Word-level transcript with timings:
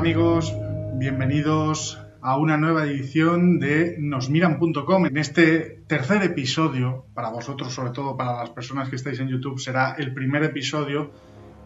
amigos, 0.00 0.56
bienvenidos 0.94 2.00
a 2.22 2.38
una 2.38 2.56
nueva 2.56 2.84
edición 2.84 3.60
de 3.60 3.96
nosmiran.com. 3.98 5.04
En 5.04 5.18
este 5.18 5.82
tercer 5.86 6.22
episodio, 6.22 7.04
para 7.12 7.28
vosotros, 7.28 7.74
sobre 7.74 7.90
todo 7.90 8.16
para 8.16 8.32
las 8.32 8.48
personas 8.48 8.88
que 8.88 8.96
estáis 8.96 9.20
en 9.20 9.28
YouTube, 9.28 9.60
será 9.60 9.96
el 9.98 10.14
primer 10.14 10.42
episodio, 10.42 11.10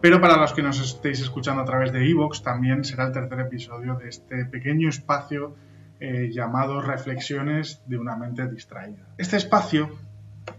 pero 0.01 0.19
para 0.19 0.35
los 0.35 0.51
que 0.51 0.61
nos 0.61 0.81
estéis 0.81 1.21
escuchando 1.21 1.61
a 1.61 1.65
través 1.65 1.93
de 1.93 2.05
Evox 2.09 2.43
también 2.43 2.83
será 2.83 3.05
el 3.05 3.13
tercer 3.13 3.39
episodio 3.39 3.95
de 3.95 4.09
este 4.09 4.43
pequeño 4.43 4.89
espacio 4.89 5.55
eh, 6.01 6.29
llamado 6.29 6.81
Reflexiones 6.81 7.83
de 7.87 7.97
una 7.97 8.17
mente 8.17 8.49
distraída. 8.49 9.07
Este 9.17 9.37
espacio 9.37 9.91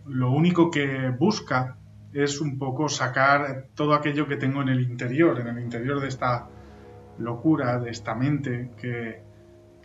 lo 0.06 0.30
único 0.30 0.70
que 0.70 1.10
busca 1.10 1.76
es 2.14 2.40
un 2.40 2.58
poco 2.58 2.88
sacar 2.88 3.66
todo 3.74 3.92
aquello 3.92 4.26
que 4.26 4.36
tengo 4.36 4.62
en 4.62 4.70
el 4.70 4.80
interior, 4.80 5.38
en 5.38 5.48
el 5.48 5.58
interior 5.58 6.00
de 6.00 6.08
esta 6.08 6.48
locura, 7.18 7.78
de 7.78 7.90
esta 7.90 8.14
mente 8.14 8.70
que, 8.80 9.24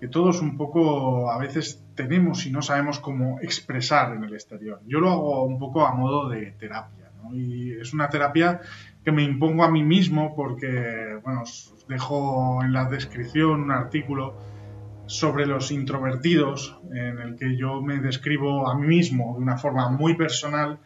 todos 0.09 0.41
un 0.41 0.57
poco 0.57 1.29
a 1.29 1.37
veces 1.37 1.85
tenemos 1.93 2.47
y 2.47 2.51
no 2.51 2.63
sabemos 2.63 2.99
cómo 2.99 3.39
expresar 3.39 4.15
en 4.15 4.23
el 4.23 4.33
exterior. 4.33 4.81
Yo 4.87 4.99
lo 4.99 5.11
hago 5.11 5.43
un 5.43 5.59
poco 5.59 5.85
a 5.85 5.93
modo 5.93 6.27
de 6.27 6.53
terapia, 6.53 7.11
Y 7.33 7.73
es 7.73 7.93
una 7.93 8.09
terapia 8.09 8.61
que 9.05 9.11
me 9.11 9.21
impongo 9.21 9.63
a 9.63 9.69
mí 9.69 9.83
mismo 9.83 10.35
porque, 10.35 11.19
bueno, 11.23 11.43
os 11.43 11.75
dejo 11.87 12.63
en 12.63 12.73
la 12.73 12.85
descripción 12.85 13.61
un 13.61 13.71
artículo 13.71 14.33
sobre 15.05 15.45
los 15.45 15.71
introvertidos 15.71 16.79
en 16.91 17.19
el 17.19 17.35
que 17.35 17.55
yo 17.57 17.81
me 17.81 17.99
describo 17.99 18.69
a 18.69 18.75
mí 18.75 18.87
mismo 18.87 19.35
de 19.35 19.43
una 19.43 19.57
forma 19.57 19.89
muy 19.89 20.15
personal 20.15 20.79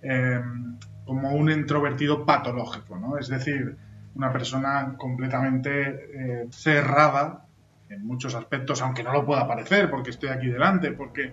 eh, 0.00 0.40
como 1.04 1.32
un 1.32 1.50
introvertido 1.50 2.24
patológico, 2.24 2.98
¿no? 2.98 3.18
Es 3.18 3.28
decir, 3.28 3.76
una 4.14 4.32
persona 4.32 4.94
completamente 4.96 5.80
eh, 6.42 6.46
cerrada 6.50 7.46
en 7.88 8.06
muchos 8.06 8.34
aspectos, 8.34 8.80
aunque 8.82 9.02
no 9.02 9.12
lo 9.12 9.24
pueda 9.24 9.46
parecer 9.46 9.90
porque 9.90 10.10
estoy 10.10 10.30
aquí 10.30 10.48
delante, 10.48 10.92
porque 10.92 11.32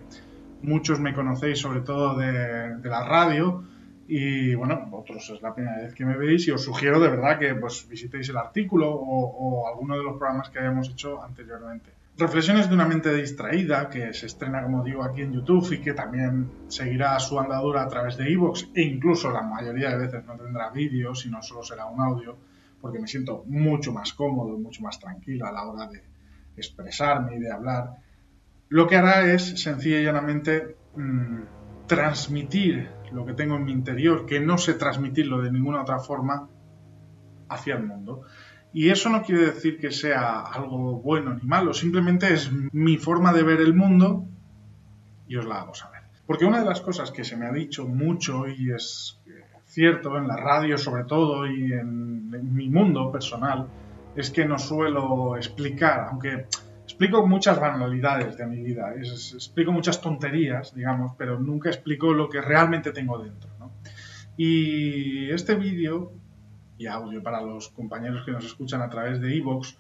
muchos 0.62 1.00
me 1.00 1.14
conocéis 1.14 1.60
sobre 1.60 1.82
todo 1.82 2.16
de, 2.18 2.78
la 2.84 3.04
radio 3.04 3.64
y 4.08 4.56
bueno, 4.56 4.90
otros 4.92 5.30
es 5.30 5.42
la 5.42 5.54
primera 5.54 5.78
vez 5.78 5.94
que 5.94 6.06
me 6.06 6.18
veis 6.18 6.48
y 6.48 6.52
os 6.52 6.64
sugiero 6.64 7.00
de 7.00 7.10
verdad 7.10 7.40
que 7.40 7.56
pues 7.56 7.88
visitéis 7.88 8.30
el 8.30 8.38
artículo 8.38 8.92
o, 8.92 9.68
alguno 9.68 9.98
de 9.98 10.04
los 10.04 10.18
programas 10.18 10.50
que 10.50 10.60
hayamos 10.60 10.90
hecho 10.90 11.24
anteriormente. 11.24 11.92
Reflexiones 12.18 12.68
de 12.68 12.76
una 12.76 12.86
mente 12.86 13.14
distraída, 13.16 13.90
que 13.90 14.14
se 14.14 14.26
estrena, 14.26 14.62
como 14.62 14.84
digo, 14.84 15.02
aquí 15.02 15.22
en 15.22 15.32
YouTube 15.32 15.72
y 15.72 15.80
que 15.80 15.94
también 15.94 16.52
seguirá 16.68 17.18
su 17.20 17.40
andadura 17.40 17.84
a 17.84 17.88
través 17.88 18.18
de 18.18 18.30
Evox 18.30 18.70
e 18.76 18.82
incluso 18.82 19.32
la 19.32 19.42
mayoría 19.42 19.92
de 19.92 19.98
veces 19.98 20.26
no 20.26 20.36
tendrá 20.36 20.70
vídeo, 20.70 21.16
sino 21.16 21.42
solo 21.42 21.64
será 21.64 21.86
un 21.86 22.02
audio 22.02 22.38
porque 22.82 23.00
me 23.00 23.08
siento 23.08 23.44
mucho 23.48 23.94
más 23.94 24.14
cómodo, 24.14 24.58
mucho 24.58 24.82
más 24.82 25.00
tranquilo 25.00 25.46
a 25.46 25.52
la 25.52 25.66
hora 25.66 25.88
de 25.88 26.04
expresarme 26.56 27.36
y 27.36 27.40
de 27.40 27.52
hablar, 27.52 27.98
lo 28.70 28.88
que 28.88 28.96
hará 28.96 29.32
es 29.32 29.62
sencilla 29.62 30.00
y 30.00 30.04
llanamente 30.04 30.76
mm, 30.96 31.42
transmitir 31.88 32.90
lo 33.12 33.26
que 33.26 33.34
tengo 33.34 33.58
en 33.58 33.66
mi 33.66 33.72
interior, 33.72 34.26
que 34.26 34.40
no 34.40 34.58
sé 34.58 34.74
transmitirlo 34.74 35.42
de 35.42 35.52
ninguna 35.52 35.82
otra 35.82 36.00
forma, 36.00 36.50
hacia 37.50 37.76
el 37.76 37.84
mundo. 37.84 38.22
Y 38.74 38.90
eso 38.90 39.10
no 39.10 39.22
quiere 39.22 39.48
decir 39.48 39.78
que 39.78 39.92
sea 39.92 40.40
algo 40.40 41.02
bueno 41.02 41.34
ni 41.34 41.44
malo, 41.44 41.74
simplemente 41.74 42.34
es 42.34 42.50
mi 42.72 42.98
forma 42.98 43.34
de 43.34 43.44
ver 43.44 43.60
el 43.60 43.74
mundo 43.74 44.26
y 45.28 45.36
os 45.36 45.46
la 45.46 45.62
hago 45.62 45.74
saber. 45.74 46.04
Porque 46.26 46.46
una 46.46 46.60
de 46.60 46.66
las 46.66 46.80
cosas 46.80 47.12
que 47.12 47.26
se 47.26 47.36
me 47.36 47.46
ha 47.46 47.52
dicho 47.52 47.86
mucho 47.86 48.48
y 48.48 48.72
es 48.72 49.20
cierto 49.72 50.18
en 50.18 50.28
la 50.28 50.36
radio 50.36 50.78
sobre 50.78 51.06
todo 51.06 51.48
y 51.48 51.72
en, 51.72 52.30
mi 52.54 52.70
mundo 52.70 53.12
personal 53.12 53.68
es 54.16 54.30
que 54.30 54.46
no 54.46 54.60
suelo 54.60 55.38
explicar, 55.38 56.08
aunque 56.10 56.46
explico 56.84 57.26
muchas 57.26 57.60
banalidades 57.60 58.38
de 58.38 58.46
mi 58.46 58.62
vida, 58.62 58.94
explico 58.96 59.72
muchas 59.72 60.02
tonterías, 60.02 60.76
digamos, 60.76 61.14
pero 61.18 61.40
nunca 61.40 61.70
explico 61.70 62.14
lo 62.14 62.30
que 62.30 62.42
realmente 62.42 62.92
tengo 62.92 63.18
dentro. 63.18 63.50
Y 64.38 65.30
este 65.30 65.56
vídeo 65.56 66.12
y 66.78 66.88
audio 66.88 67.24
para 67.24 67.42
los 67.42 67.70
compañeros 67.70 68.26
que 68.26 68.32
nos 68.32 68.46
escuchan 68.46 68.82
a 68.82 68.90
través 68.90 69.22
de 69.22 69.36
iVoox 69.36 69.76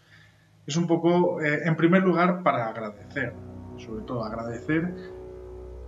es 0.68 0.78
un 0.78 0.88
poco, 0.88 1.42
eh, 1.42 1.62
en 1.66 1.76
primer 1.76 2.04
lugar, 2.04 2.44
para 2.44 2.68
agradecer, 2.68 3.34
sobre 3.78 4.04
todo 4.04 4.24
agradecer 4.24 4.94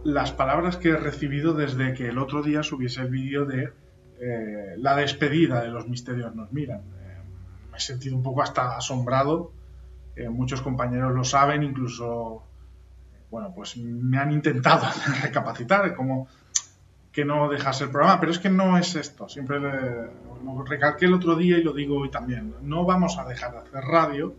las 0.03 0.33
palabras 0.33 0.75
que 0.75 0.89
he 0.89 0.97
recibido 0.97 1.53
desde 1.53 1.93
que 1.93 2.09
el 2.09 2.17
otro 2.17 2.41
día 2.41 2.63
subiese 2.63 3.01
el 3.01 3.09
vídeo 3.09 3.45
de 3.45 3.71
eh, 4.19 4.75
la 4.77 4.95
despedida 4.95 5.61
de 5.61 5.69
los 5.69 5.87
misterios 5.87 6.33
nos 6.35 6.51
miran. 6.51 6.79
Eh, 6.79 7.21
me 7.71 7.77
he 7.77 7.79
sentido 7.79 8.15
un 8.15 8.23
poco 8.23 8.41
hasta 8.41 8.77
asombrado. 8.77 9.51
Eh, 10.15 10.29
muchos 10.29 10.61
compañeros 10.61 11.13
lo 11.13 11.23
saben, 11.23 11.63
incluso, 11.63 12.43
bueno, 13.31 13.53
pues 13.55 13.77
me 13.77 14.17
han 14.17 14.31
intentado 14.31 14.85
recapacitar, 15.21 15.95
como 15.95 16.27
que 17.11 17.25
no 17.25 17.49
dejase 17.49 17.85
el 17.85 17.91
programa, 17.91 18.19
pero 18.19 18.31
es 18.31 18.39
que 18.39 18.49
no 18.49 18.77
es 18.77 18.95
esto. 18.95 19.29
Siempre 19.29 19.59
lo 19.59 20.63
recalqué 20.63 21.05
el 21.05 21.13
otro 21.13 21.35
día 21.35 21.57
y 21.57 21.63
lo 21.63 21.73
digo 21.73 21.99
hoy 21.99 22.09
también. 22.09 22.55
No 22.61 22.85
vamos 22.85 23.17
a 23.17 23.25
dejar 23.25 23.51
de 23.51 23.57
hacer 23.59 23.83
radio, 23.83 24.35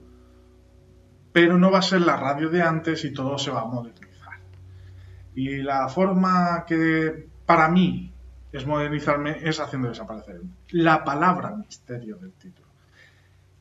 pero 1.32 1.58
no 1.58 1.70
va 1.70 1.80
a 1.80 1.82
ser 1.82 2.00
la 2.00 2.16
radio 2.16 2.48
de 2.48 2.62
antes 2.62 3.04
y 3.04 3.12
todo 3.12 3.38
se 3.38 3.50
va 3.50 3.62
a 3.62 3.66
modernizar. 3.66 4.38
Y 5.34 5.62
la 5.62 5.88
forma 5.88 6.64
que 6.66 7.28
para 7.46 7.68
mí 7.68 8.13
es 8.54 8.66
modernizarme, 8.66 9.36
es 9.42 9.58
haciendo 9.58 9.88
desaparecer 9.88 10.40
la 10.70 11.02
palabra 11.02 11.56
misterio 11.56 12.16
del 12.16 12.32
título. 12.32 12.68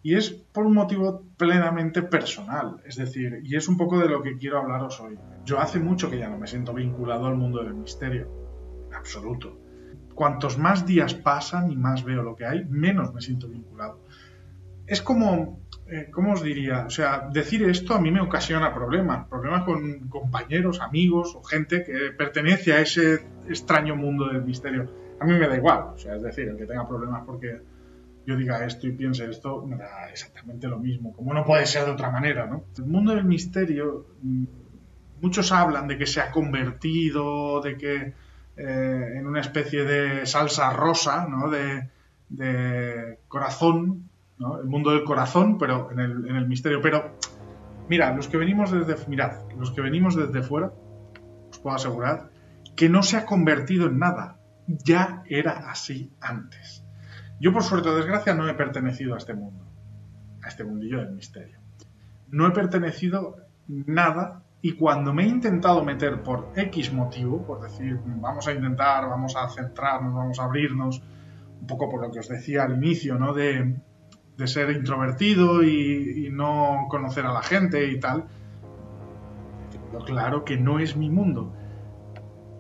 Y 0.04 0.14
es 0.16 0.30
por 0.30 0.68
un 0.68 0.76
motivo 0.76 1.24
plenamente 1.36 2.04
personal, 2.04 2.80
es 2.86 2.98
decir, 2.98 3.40
y 3.44 3.56
es 3.56 3.68
un 3.68 3.76
poco 3.76 3.98
de 3.98 4.08
lo 4.08 4.22
que 4.22 4.38
quiero 4.38 4.60
hablaros 4.60 5.00
hoy. 5.00 5.18
Yo 5.46 5.60
hace 5.60 5.80
mucho 5.80 6.12
que 6.12 6.20
ya 6.20 6.30
no 6.30 6.38
me 6.38 6.46
siento 6.46 6.76
vinculado 6.76 7.26
al 7.26 7.36
mundo 7.36 7.64
del 7.64 7.74
misterio, 7.74 8.30
en 8.90 8.94
absoluto. 8.94 9.58
Cuantos 10.14 10.60
más 10.60 10.86
días 10.86 11.16
pasan 11.16 11.72
y 11.72 11.76
más 11.76 12.04
veo 12.04 12.22
lo 12.22 12.36
que 12.36 12.46
hay, 12.46 12.64
menos 12.66 13.16
me 13.16 13.22
siento 13.22 13.48
vinculado. 13.48 13.98
Es 14.86 15.02
como, 15.02 15.60
eh, 15.88 16.10
¿cómo 16.12 16.34
os 16.34 16.42
diría? 16.42 16.86
O 16.86 16.90
sea, 16.90 17.28
decir 17.32 17.64
esto 17.64 17.94
a 17.94 18.02
mí 18.02 18.12
me 18.12 18.22
ocasiona 18.22 18.74
problemas, 18.74 19.28
problemas 19.28 19.64
con 19.64 20.08
compañeros, 20.08 20.82
amigos 20.82 21.36
o 21.36 21.44
gente 21.44 21.84
que 21.84 22.12
pertenece 22.18 22.74
a 22.74 22.82
ese 22.82 23.26
extraño 23.48 23.96
mundo 23.96 24.28
del 24.28 24.44
misterio. 24.44 24.90
A 25.20 25.26
mí 25.26 25.34
me 25.34 25.48
da 25.48 25.56
igual, 25.56 25.84
o 25.94 25.98
sea, 25.98 26.16
es 26.16 26.24
decir, 26.24 26.48
el 26.48 26.58
que 26.58 26.66
tenga 26.66 26.88
problemas 26.88 27.24
porque 27.26 27.62
yo 28.26 28.38
diga 28.38 28.66
esto 28.66 28.88
y 28.88 28.92
piense 28.92 29.30
esto, 29.30 29.66
me 29.66 29.76
da 29.76 30.10
exactamente 30.10 30.68
lo 30.68 30.80
mismo, 30.80 31.14
como 31.14 31.34
no 31.34 31.44
puede 31.44 31.66
ser 31.66 31.86
de 31.86 31.92
otra 31.92 32.10
manera, 32.10 32.46
¿no? 32.46 32.66
El 32.78 32.86
mundo 32.86 33.14
del 33.14 33.26
misterio, 33.26 34.08
mm, 34.22 34.46
muchos 35.22 35.52
hablan 35.52 35.88
de 35.88 35.98
que 35.98 36.06
se 36.06 36.22
ha 36.22 36.32
convertido, 36.32 37.62
de 37.62 37.78
que 37.78 38.14
eh, 38.56 39.14
en 39.16 39.26
una 39.26 39.42
especie 39.42 39.84
de 39.84 40.26
salsa 40.26 40.72
rosa, 40.72 41.28
¿no? 41.28 41.50
De, 41.50 41.90
corazón, 43.28 44.10
El 44.62 44.68
mundo 44.68 44.92
del 44.92 45.04
corazón, 45.04 45.58
pero 45.58 45.92
en 45.92 46.00
el, 46.00 46.30
en 46.30 46.36
el 46.36 46.48
misterio. 46.48 46.82
Pero, 46.82 47.18
mira, 47.90 48.14
los 48.14 48.28
que 48.28 48.38
venimos 48.38 48.72
desde, 48.72 48.96
mirad, 49.08 49.50
los 49.58 49.72
que 49.72 49.82
venimos 49.82 50.16
desde 50.16 50.44
fuera, 50.44 50.72
os 51.50 51.60
puedo 51.60 51.76
asegurar 51.76 52.30
que 52.76 52.90
no 52.90 53.04
se 53.04 53.18
ha 53.18 53.26
convertido 53.26 53.88
en 53.88 54.00
nada. 54.00 54.38
Ya 54.68 55.24
era 55.28 55.70
así 55.70 56.12
antes. 56.22 56.86
Yo, 57.40 57.52
por 57.52 57.64
suerte 57.64 57.90
o 57.90 57.96
desgracia, 57.96 58.34
no 58.34 58.48
he 58.48 58.54
pertenecido 58.54 59.16
a 59.16 59.18
este 59.18 59.34
mundo, 59.34 59.66
a 60.42 60.48
este 60.48 60.64
mundillo 60.64 61.00
del 61.00 61.12
misterio. 61.12 61.60
No 62.30 62.48
he 62.48 62.52
pertenecido 62.52 63.38
nada 63.68 64.44
y 64.62 64.74
cuando 64.74 65.14
me 65.14 65.24
he 65.24 65.28
intentado 65.28 65.84
meter 65.84 66.24
por 66.24 66.54
X 66.56 66.94
motivo, 66.94 67.46
por 67.46 67.62
decir, 67.62 68.00
vamos 68.06 68.48
a 68.48 68.54
intentar, 68.54 69.10
vamos 69.10 69.36
a 69.36 69.50
centrarnos, 69.50 70.14
vamos 70.14 70.40
a 70.40 70.46
abrirnos, 70.46 71.04
un 71.60 71.68
poco 71.68 71.90
por 71.90 72.02
lo 72.02 72.12
que 72.12 72.20
os 72.20 72.30
decía 72.30 72.64
al 72.64 72.76
inicio, 72.76 73.20
¿no? 73.20 73.34
De, 73.34 73.76
ser 74.46 74.72
introvertido 74.72 75.64
y, 75.64 76.30
no 76.32 76.88
conocer 76.90 77.26
a 77.26 77.32
la 77.32 77.44
gente 77.44 77.88
y 77.88 78.00
tal, 78.00 78.26
claro 80.06 80.44
que 80.44 80.58
no 80.58 80.80
es 80.80 80.96
mi 80.96 81.10
mundo. 81.10 81.54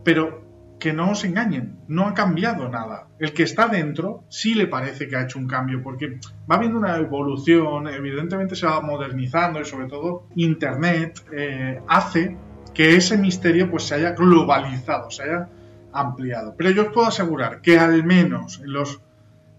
Pero 0.03 0.43
que 0.79 0.93
no 0.93 1.11
os 1.11 1.23
engañen, 1.23 1.79
no 1.87 2.07
ha 2.07 2.13
cambiado 2.13 2.67
nada. 2.69 3.07
El 3.17 3.33
que 3.33 3.43
está 3.43 3.67
dentro 3.67 4.25
sí 4.27 4.53
le 4.53 4.67
parece 4.67 5.07
que 5.07 5.15
ha 5.15 5.23
hecho 5.23 5.39
un 5.39 5.47
cambio, 5.47 5.81
porque 5.81 6.19
va 6.49 6.55
habiendo 6.55 6.77
una 6.77 6.97
evolución, 6.97 7.87
evidentemente 7.87 8.55
se 8.55 8.67
va 8.67 8.81
modernizando 8.81 9.61
y 9.61 9.65
sobre 9.65 9.87
todo 9.87 10.27
Internet 10.35 11.23
eh, 11.31 11.81
hace 11.87 12.37
que 12.73 12.95
ese 12.95 13.17
misterio 13.17 13.71
pues 13.71 13.83
se 13.83 13.95
haya 13.95 14.11
globalizado, 14.11 15.09
se 15.09 15.23
haya 15.23 15.49
ampliado. 15.93 16.55
Pero 16.57 16.71
yo 16.71 16.83
os 16.83 16.93
puedo 16.93 17.07
asegurar 17.07 17.61
que 17.61 17.79
al 17.79 18.03
menos 18.03 18.59
en 18.59 18.73
los 18.73 18.99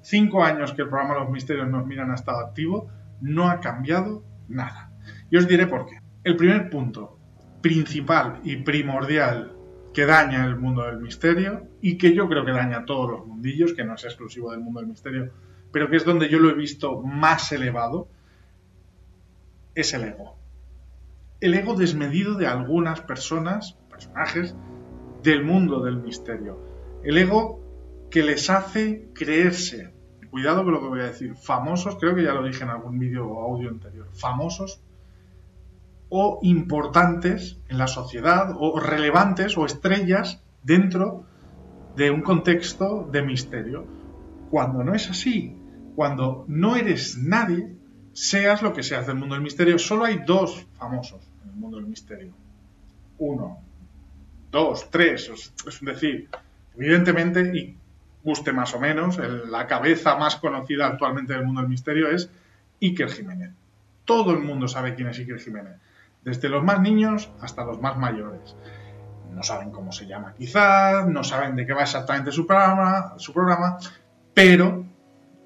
cinco 0.04 0.44
años 0.44 0.72
que 0.72 0.82
el 0.82 0.88
programa 0.88 1.14
Los 1.14 1.30
Misterios 1.30 1.68
nos 1.68 1.86
miran 1.86 2.10
ha 2.10 2.14
estado 2.14 2.38
activo, 2.38 2.88
no 3.20 3.48
ha 3.48 3.60
cambiado 3.60 4.22
nada. 4.48 4.92
Y 5.30 5.36
os 5.36 5.48
diré 5.48 5.66
por 5.66 5.86
qué. 5.86 5.98
El 6.22 6.36
primer 6.36 6.70
punto 6.70 7.18
principal 7.60 8.40
y 8.44 8.56
primordial 8.56 9.52
que 9.94 10.06
daña 10.06 10.44
el 10.44 10.56
mundo 10.56 10.84
del 10.84 11.00
misterio 11.00 11.68
y 11.80 11.96
que 11.96 12.14
yo 12.14 12.28
creo 12.28 12.44
que 12.44 12.52
daña 12.52 12.78
a 12.78 12.84
todos 12.84 13.10
los 13.10 13.26
mundillos, 13.26 13.72
que 13.72 13.84
no 13.84 13.94
es 13.94 14.04
exclusivo 14.04 14.50
del 14.50 14.60
mundo 14.60 14.80
del 14.80 14.88
misterio, 14.90 15.32
pero 15.72 15.88
que 15.88 15.96
es 15.96 16.04
donde 16.04 16.28
yo 16.28 16.38
lo 16.38 16.50
he 16.50 16.54
visto 16.54 17.00
más 17.00 17.52
elevado, 17.52 18.08
es 19.74 19.94
el 19.94 20.04
ego. 20.04 20.36
El 21.40 21.54
ego 21.54 21.74
desmedido 21.74 22.34
de 22.34 22.46
algunas 22.46 23.00
personas, 23.00 23.78
personajes, 23.88 24.54
del 25.22 25.44
mundo 25.44 25.82
del 25.82 25.96
misterio. 25.96 26.60
El 27.02 27.18
ego 27.18 27.63
que 28.14 28.22
les 28.22 28.48
hace 28.48 29.08
creerse, 29.12 29.92
cuidado 30.30 30.62
con 30.62 30.72
lo 30.72 30.80
que 30.80 30.86
voy 30.86 31.00
a 31.00 31.06
decir, 31.06 31.34
famosos, 31.34 31.96
creo 31.96 32.14
que 32.14 32.22
ya 32.22 32.32
lo 32.32 32.46
dije 32.46 32.62
en 32.62 32.70
algún 32.70 32.96
vídeo 32.96 33.26
o 33.26 33.42
audio 33.42 33.68
anterior, 33.68 34.06
famosos 34.12 34.80
o 36.10 36.38
importantes 36.44 37.58
en 37.68 37.76
la 37.76 37.88
sociedad 37.88 38.54
o 38.56 38.78
relevantes 38.78 39.58
o 39.58 39.66
estrellas 39.66 40.40
dentro 40.62 41.24
de 41.96 42.12
un 42.12 42.22
contexto 42.22 43.08
de 43.10 43.22
misterio. 43.22 43.84
Cuando 44.48 44.84
no 44.84 44.94
es 44.94 45.10
así, 45.10 45.56
cuando 45.96 46.44
no 46.46 46.76
eres 46.76 47.18
nadie, 47.18 47.74
seas 48.12 48.62
lo 48.62 48.72
que 48.72 48.84
seas 48.84 49.08
del 49.08 49.16
mundo 49.16 49.34
del 49.34 49.42
misterio, 49.42 49.76
solo 49.76 50.04
hay 50.04 50.20
dos 50.24 50.68
famosos 50.78 51.28
en 51.42 51.50
el 51.50 51.56
mundo 51.56 51.78
del 51.78 51.88
misterio. 51.88 52.32
Uno, 53.18 53.58
dos, 54.52 54.88
tres, 54.88 55.52
es 55.66 55.80
decir, 55.80 56.28
evidentemente, 56.76 57.40
y 57.58 57.83
guste 58.24 58.52
más 58.52 58.74
o 58.74 58.80
menos, 58.80 59.18
la 59.18 59.66
cabeza 59.66 60.16
más 60.16 60.36
conocida 60.36 60.86
actualmente 60.86 61.34
del 61.34 61.44
mundo 61.44 61.60
del 61.60 61.70
misterio 61.70 62.08
es 62.08 62.30
Iker 62.80 63.10
Jiménez. 63.10 63.52
Todo 64.04 64.32
el 64.32 64.40
mundo 64.40 64.66
sabe 64.66 64.94
quién 64.94 65.08
es 65.08 65.18
Iker 65.18 65.38
Jiménez 65.38 65.76
desde 66.24 66.48
los 66.48 66.64
más 66.64 66.80
niños 66.80 67.30
hasta 67.40 67.64
los 67.64 67.80
más 67.80 67.96
mayores. 67.96 68.56
No 69.30 69.42
saben 69.42 69.70
cómo 69.70 69.92
se 69.92 70.06
llama 70.06 70.34
quizás, 70.36 71.06
no 71.06 71.22
saben 71.22 71.54
de 71.56 71.66
qué 71.66 71.74
va 71.74 71.82
exactamente 71.82 72.32
su 72.32 72.46
programa, 72.46 73.14
su 73.18 73.32
programa 73.32 73.78
pero 74.32 74.84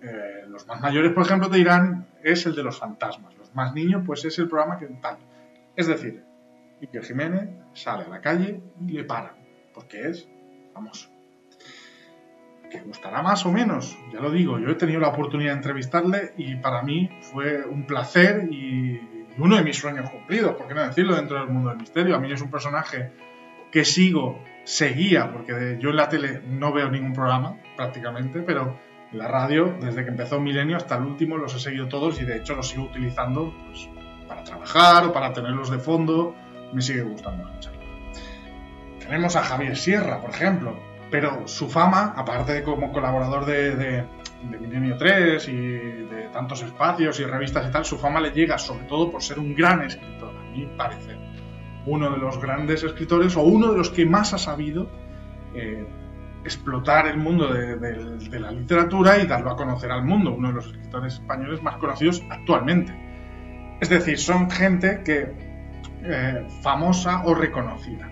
eh, 0.01 0.45
los 0.49 0.67
más 0.67 0.81
mayores, 0.81 1.13
por 1.13 1.25
ejemplo, 1.25 1.51
te 1.51 1.59
dirán 1.59 2.07
es 2.23 2.47
el 2.47 2.55
de 2.55 2.63
los 2.63 2.79
fantasmas. 2.79 3.37
Los 3.37 3.55
más 3.55 3.75
niños, 3.75 4.03
pues 4.07 4.25
es 4.25 4.39
el 4.39 4.49
programa 4.49 4.79
que 4.79 4.87
tal. 4.87 5.19
Es 5.77 5.87
decir, 5.87 6.25
Iker 6.81 7.05
Jiménez 7.05 7.51
sale 7.75 8.05
a 8.05 8.09
la 8.09 8.21
calle 8.21 8.63
y 8.87 8.93
le 8.93 9.05
paran, 9.05 9.35
porque 9.75 10.09
es 10.09 10.29
famoso. 10.73 11.11
Que 12.71 12.81
gustará 12.81 13.23
más 13.23 13.47
o 13.47 13.53
menos, 13.53 13.97
ya 14.13 14.21
lo 14.21 14.31
digo, 14.31 14.59
yo 14.59 14.69
he 14.69 14.75
tenido 14.75 15.01
la 15.01 15.09
oportunidad 15.09 15.53
de 15.53 15.57
entrevistarle 15.57 16.33
y 16.37 16.57
para 16.57 16.83
mí 16.83 17.09
fue 17.23 17.65
un 17.65 17.87
placer 17.87 18.47
y 18.51 19.01
uno 19.39 19.57
de 19.57 19.63
mis 19.63 19.77
sueños 19.77 20.11
cumplidos, 20.11 20.55
¿por 20.57 20.69
qué 20.69 20.75
no 20.75 20.83
decirlo 20.83 21.17
dentro 21.17 21.39
del 21.39 21.49
mundo 21.49 21.71
del 21.71 21.79
misterio? 21.79 22.17
A 22.17 22.19
mí 22.19 22.31
es 22.31 22.43
un 22.43 22.51
personaje 22.51 23.11
que 23.71 23.85
sigo, 23.85 24.43
seguía, 24.65 25.33
porque 25.33 25.79
yo 25.81 25.91
en 25.91 25.97
la 25.97 26.09
tele 26.09 26.43
no 26.47 26.73
veo 26.73 26.91
ningún 26.91 27.13
programa 27.13 27.57
prácticamente, 27.77 28.41
pero 28.41 28.79
en 29.13 29.19
la 29.19 29.29
radio, 29.29 29.75
desde 29.81 30.05
que 30.05 30.11
empezó 30.11 30.41
Milenio 30.41 30.77
hasta 30.77 30.97
el 30.97 31.05
último, 31.05 31.39
los 31.39 31.55
he 31.55 31.61
seguido 31.61 31.89
todos 31.89 32.21
y 32.21 32.25
de 32.25 32.37
hecho 32.37 32.55
los 32.55 32.69
sigo 32.69 32.85
utilizando 32.85 33.55
pues, 33.67 33.89
para 34.27 34.45
trabajar 34.45 35.07
o 35.07 35.13
para 35.13 35.33
tenerlos 35.33 35.71
de 35.71 35.79
fondo. 35.79 36.35
Me 36.73 36.83
sigue 36.83 37.03
gustando 37.03 37.49
escucharlos. 37.49 37.85
Tenemos 38.99 39.37
a 39.37 39.43
Javier 39.43 39.77
Sierra, 39.77 40.21
por 40.21 40.31
ejemplo, 40.31 40.79
pero 41.11 41.49
su 41.49 41.69
fama, 41.69 42.15
aparte 42.17 42.53
de 42.53 42.63
como 42.63 42.93
colaborador 42.93 43.45
de 43.47 44.05
de 44.43 44.59
Milenio 44.59 44.97
3 44.97 45.49
y 45.49 45.53
de 45.53 46.29
tantos 46.33 46.63
espacios 46.63 47.19
y 47.21 47.25
revistas 47.25 47.69
y 47.69 47.73
tal, 47.73 47.85
su 47.85 47.99
fama 47.99 48.21
le 48.21 48.31
llega 48.31 48.59
sobre 48.59 48.85
todo 48.85 49.11
por 49.11 49.23
ser 49.23 49.39
un 49.39 49.55
gran 49.55 49.83
escritor, 49.83 50.35
a 50.37 50.51
mí 50.51 50.69
parece. 50.77 51.17
Uno 51.87 52.11
de 52.11 52.19
los 52.19 52.41
grandes 52.41 52.83
escritores 52.83 53.37
o 53.37 53.43
uno 53.43 53.73
de 53.73 53.79
los 53.79 53.91
que 53.91 54.05
más 54.05 54.35
ha 54.35 54.39
sabido 54.39 54.89
eh, 55.55 55.87
explotar 56.45 57.09
el 57.09 57.17
mundo 57.17 57.53
de, 57.53 58.39
la 58.39 58.53
literatura 58.53 59.19
y 59.19 59.27
darlo 59.27 59.51
a 59.51 59.57
conocer 59.57 59.91
al 59.91 60.05
mundo, 60.05 60.35
uno 60.35 60.49
de 60.49 60.55
los 60.55 60.67
escritores 60.67 61.15
españoles 61.15 61.63
más 61.63 61.77
conocidos 61.77 62.23
actualmente. 62.31 62.95
Es 63.81 63.89
decir, 63.89 64.19
son 64.19 64.51
gente 64.51 65.03
que 65.05 65.33
eh, 66.05 66.47
famosa 66.63 67.23
o 67.25 67.35
reconocida. 67.35 68.09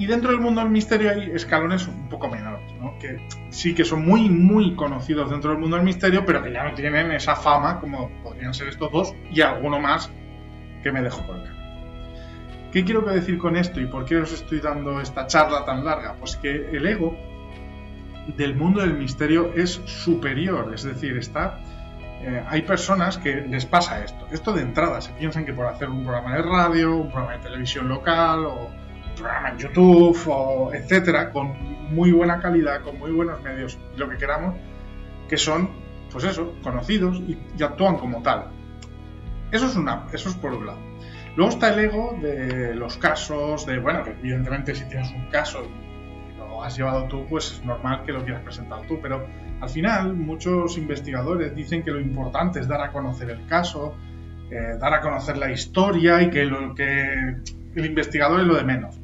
Y 0.00 0.06
dentro 0.06 0.30
del 0.30 0.40
mundo 0.40 0.62
del 0.62 0.70
misterio 0.70 1.10
hay 1.10 1.30
escalones 1.34 1.86
un 1.86 2.08
poco 2.08 2.26
menores, 2.26 2.72
¿no? 2.80 2.98
que 2.98 3.20
sí 3.50 3.74
que 3.74 3.84
son 3.84 4.02
muy, 4.02 4.30
muy 4.30 4.74
conocidos 4.74 5.28
dentro 5.30 5.50
del 5.50 5.58
mundo 5.58 5.76
del 5.76 5.84
misterio, 5.84 6.24
pero 6.24 6.42
que 6.42 6.50
ya 6.50 6.64
no 6.64 6.72
tienen 6.72 7.12
esa 7.12 7.36
fama 7.36 7.78
como 7.80 8.10
podrían 8.22 8.54
ser 8.54 8.68
estos 8.68 8.90
dos 8.90 9.14
y 9.30 9.42
alguno 9.42 9.78
más 9.78 10.10
que 10.82 10.90
me 10.90 11.02
dejo 11.02 11.22
por 11.26 11.36
el 11.36 11.42
camino. 11.42 11.60
¿Qué 12.72 12.82
quiero 12.82 13.02
decir 13.02 13.36
con 13.36 13.56
esto 13.56 13.78
y 13.78 13.88
por 13.88 14.06
qué 14.06 14.16
os 14.16 14.32
estoy 14.32 14.60
dando 14.60 15.02
esta 15.02 15.26
charla 15.26 15.66
tan 15.66 15.84
larga? 15.84 16.14
Pues 16.18 16.36
que 16.36 16.70
el 16.70 16.86
ego 16.86 17.14
del 18.38 18.54
mundo 18.54 18.80
del 18.80 18.94
misterio 18.94 19.52
es 19.54 19.82
superior, 19.84 20.72
es 20.72 20.82
decir, 20.82 21.18
está 21.18 21.60
eh, 22.22 22.42
hay 22.48 22.62
personas 22.62 23.18
que 23.18 23.42
les 23.42 23.66
pasa 23.66 24.02
esto. 24.02 24.26
Esto 24.30 24.54
de 24.54 24.62
entrada, 24.62 25.02
se 25.02 25.12
piensan 25.12 25.44
que 25.44 25.52
por 25.52 25.66
hacer 25.66 25.90
un 25.90 26.04
programa 26.04 26.36
de 26.36 26.42
radio, 26.42 26.96
un 26.96 27.10
programa 27.10 27.36
de 27.36 27.42
televisión 27.42 27.86
local 27.86 28.46
o 28.46 28.70
programa 29.20 29.50
en 29.50 29.58
YouTube 29.58 30.18
o 30.26 30.72
etcétera, 30.72 31.30
con 31.30 31.52
muy 31.94 32.12
buena 32.12 32.40
calidad, 32.40 32.82
con 32.82 32.98
muy 32.98 33.10
buenos 33.10 33.42
medios, 33.42 33.78
lo 33.96 34.08
que 34.08 34.16
queramos, 34.16 34.56
que 35.28 35.36
son, 35.36 35.70
pues 36.10 36.24
eso, 36.24 36.54
conocidos 36.62 37.20
y, 37.20 37.62
actúan 37.62 37.98
como 37.98 38.22
tal. 38.22 38.46
Eso 39.52 39.66
es, 39.66 39.76
una, 39.76 40.06
eso 40.12 40.28
es 40.28 40.34
por 40.36 40.52
un 40.52 40.66
lado. 40.66 40.78
Luego 41.36 41.50
está 41.50 41.72
el 41.72 41.80
ego 41.80 42.16
de 42.20 42.74
los 42.74 42.96
casos, 42.96 43.66
de, 43.66 43.78
bueno, 43.78 44.02
que 44.02 44.10
evidentemente 44.10 44.74
si 44.74 44.84
tienes 44.88 45.10
un 45.12 45.26
caso 45.30 45.62
y 45.64 46.36
lo 46.36 46.62
has 46.62 46.76
llevado 46.76 47.04
tú, 47.04 47.26
pues 47.28 47.52
es 47.52 47.64
normal 47.64 48.02
que 48.04 48.12
lo 48.12 48.24
quieras 48.24 48.42
presentar 48.42 48.86
tú, 48.86 48.98
pero 49.00 49.26
al 49.60 49.68
final 49.68 50.14
muchos 50.14 50.76
investigadores 50.76 51.54
dicen 51.54 51.82
que 51.82 51.90
lo 51.90 52.00
importante 52.00 52.60
es 52.60 52.68
dar 52.68 52.80
a 52.80 52.90
conocer 52.90 53.30
el 53.30 53.46
caso, 53.46 53.94
eh, 54.50 54.76
dar 54.80 54.94
a 54.94 55.00
conocer 55.00 55.36
la 55.36 55.50
historia 55.50 56.22
y 56.22 56.30
que 56.30 56.44
lo 56.44 56.74
que 56.74 57.36
el 57.74 57.86
investigador 57.86 58.40
es 58.40 58.46
lo 58.46 58.56
de 58.56 58.64
menos 58.64 59.00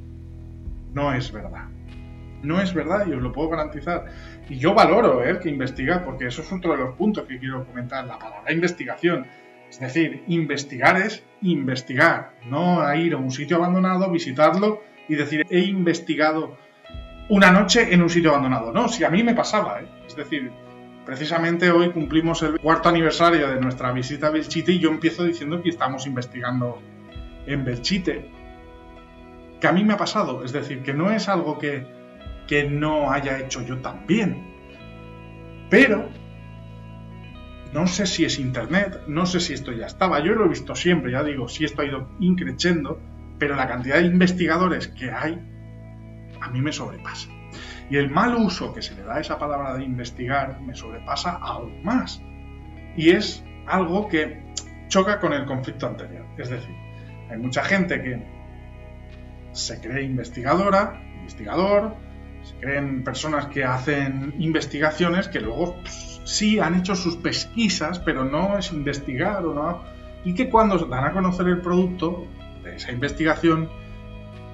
no 0.97 1.13
es 1.13 1.31
verdad. 1.31 1.69
No 2.43 2.61
es 2.61 2.73
verdad 2.73 3.07
y 3.07 3.13
os 3.13 3.23
lo 3.23 3.31
puedo 3.31 3.51
garantizar. 3.51 4.07
Y 4.49 4.57
yo 4.57 4.73
valoro 4.73 5.23
el 5.23 5.37
¿eh? 5.37 5.41
que 5.41 5.51
investiga, 5.51 6.03
porque 6.05 6.27
eso 6.27 6.41
es 6.41 6.51
otro 6.51 6.73
de 6.73 6.79
los 6.79 6.97
puntos 6.97 7.27
que 7.27 7.39
quiero 7.39 7.67
comentar, 7.67 8.07
la 8.07 8.19
palabra 8.19 8.51
investigación. 8.51 9.27
Es 9.69 9.79
decir, 9.79 10.25
investigar 10.27 10.97
es 10.97 11.23
investigar, 11.43 12.33
no 12.47 12.81
a 12.81 12.97
ir 12.97 13.13
a 13.13 13.19
un 13.19 13.31
sitio 13.31 13.59
abandonado, 13.59 14.11
visitarlo 14.11 14.83
y 15.07 15.17
decir, 15.17 15.45
he 15.51 15.61
investigado 15.61 16.57
una 17.29 17.51
noche 17.51 17.93
en 17.93 18.01
un 18.01 18.09
sitio 18.09 18.31
abandonado. 18.31 18.73
No, 18.73 18.89
si 18.89 19.05
a 19.05 19.11
mí 19.11 19.23
me 19.23 19.35
pasaba, 19.35 19.83
¿eh? 19.83 19.89
es 20.07 20.17
decir, 20.17 20.51
precisamente 21.05 21.71
hoy 21.71 21.91
cumplimos 21.91 22.43
el 22.43 22.59
cuarto 22.59 22.89
aniversario 22.89 23.49
de 23.49 23.61
nuestra 23.61 23.93
visita 23.93 24.29
a 24.29 24.31
Belchite 24.31 24.73
y 24.73 24.79
yo 24.79 24.89
empiezo 24.89 25.25
diciendo 25.25 25.61
que 25.61 25.69
estamos 25.69 26.07
investigando 26.07 26.81
en 27.47 27.67
Belchite 27.67 28.46
que 29.61 29.67
a 29.67 29.73
mí 29.73 29.85
me 29.85 29.95
ha 29.95 29.97
pasado. 29.97 30.45
Es 30.45 30.53
decir, 30.53 30.83
que 30.83 30.95
no 30.95 31.11
es 31.11 31.29
algo 31.29 31.59
que, 31.59 31.87
que 32.47 32.65
no 32.65 33.11
haya 33.11 33.39
hecho 33.39 33.63
yo 33.63 33.79
también. 33.79 34.55
Pero 35.71 36.09
no 37.73 37.87
sé 37.87 38.07
si 38.07 38.25
es 38.25 38.39
internet, 38.39 39.03
no 39.07 39.27
sé 39.27 39.41
si 39.41 39.53
esto 39.53 39.73
ya 39.73 39.87
estaba. 39.87 40.21
Yo 40.21 40.35
lo 40.35 40.47
he 40.47 40.49
visto 40.49 40.75
siempre, 40.75 41.13
ya 41.13 41.23
digo, 41.23 41.49
si 41.49 41.65
esto 41.65 41.83
ha 41.83 41.85
ido 41.85 42.09
increciendo, 42.21 43.01
pero 43.39 43.57
la 43.57 43.67
cantidad 43.67 43.97
de 43.97 44.07
investigadores 44.07 44.89
que 44.89 45.11
hay 45.11 45.39
a 46.41 46.49
mí 46.51 46.61
me 46.61 46.73
sobrepasa. 46.73 47.29
Y 47.91 47.97
el 47.97 48.11
mal 48.11 48.35
uso 48.37 48.73
que 48.73 48.83
se 48.83 48.95
le 48.95 49.03
da 49.03 49.17
a 49.17 49.21
esa 49.21 49.39
palabra 49.39 49.75
de 49.75 49.85
investigar 49.85 50.61
me 50.61 50.75
sobrepasa 50.75 51.33
aún 51.33 51.83
más. 51.85 52.21
Y 52.97 53.11
es 53.11 53.45
algo 53.67 54.09
que 54.09 54.43
choca 54.89 55.21
con 55.21 55.33
el 55.33 55.45
conflicto 55.45 55.87
anterior. 55.87 56.25
Es 56.39 56.49
decir, 56.49 56.75
hay 57.31 57.39
mucha 57.39 57.63
gente 57.63 58.03
que 58.03 58.36
se 59.57 59.81
cree 59.81 60.05
investigadora, 60.05 61.03
investigador, 61.21 61.97
se 62.43 62.55
creen 62.57 63.03
personas 63.03 63.47
que 63.47 63.65
hacen 63.65 64.35
investigaciones 64.39 65.29
que 65.29 65.41
luego 65.41 65.77
pues, 65.81 66.21
sí 66.25 66.59
han 66.59 66.77
hecho 66.77 66.95
sus 66.95 67.17
pesquisas, 67.17 67.99
pero 67.99 68.25
no 68.25 68.59
es 68.59 68.73
investigar 68.73 69.45
o 69.45 69.55
no. 69.55 69.83
Y 70.25 70.35
que 70.35 70.49
cuando 70.51 70.79
dan 70.79 71.05
a 71.05 71.13
conocer 71.13 71.47
el 71.49 71.61
producto 71.61 72.27
de 72.63 72.77
esa 72.77 72.93
investigación, 72.93 73.69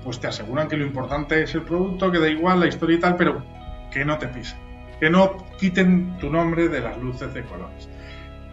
pues 0.04 0.20
te 0.20 0.26
aseguran 0.26 0.68
que 0.68 0.76
lo 0.76 0.86
importante 0.86 1.42
es 1.42 1.54
el 1.54 1.62
producto, 1.62 2.10
que 2.10 2.18
da 2.18 2.28
igual 2.28 2.60
la 2.60 2.66
historia 2.66 2.96
y 2.96 3.00
tal, 3.00 3.16
pero 3.16 3.42
que 3.90 4.04
no 4.04 4.18
te 4.18 4.28
pisen, 4.28 4.58
que 5.00 5.10
no 5.10 5.46
quiten 5.58 6.16
tu 6.18 6.30
nombre 6.30 6.68
de 6.68 6.80
las 6.80 6.98
luces 6.98 7.32
de 7.32 7.42
colores. 7.42 7.88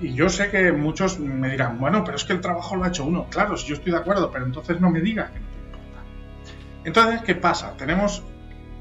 Y 0.02 0.14
yo 0.14 0.30
sé 0.30 0.50
que 0.50 0.72
muchos 0.72 1.20
me 1.20 1.50
dirán, 1.50 1.78
bueno, 1.78 2.04
pero 2.06 2.16
es 2.16 2.24
que 2.24 2.34
el 2.34 2.40
trabajo 2.40 2.76
lo 2.76 2.86
ha 2.86 2.88
hecho 2.88 3.06
uno. 3.06 3.28
Claro, 3.30 3.58
si 3.58 3.68
yo 3.68 3.76
estoy 3.76 3.92
de 3.92 3.98
acuerdo, 3.98 4.32
pero 4.32 4.46
entonces 4.46 4.80
no 4.80 4.90
me 4.90 5.02
digas 5.02 5.30
que 5.32 5.40
no 5.40 5.46
entonces, 6.84 7.22
¿qué 7.24 7.36
pasa? 7.36 7.76
Tenemos 7.78 8.24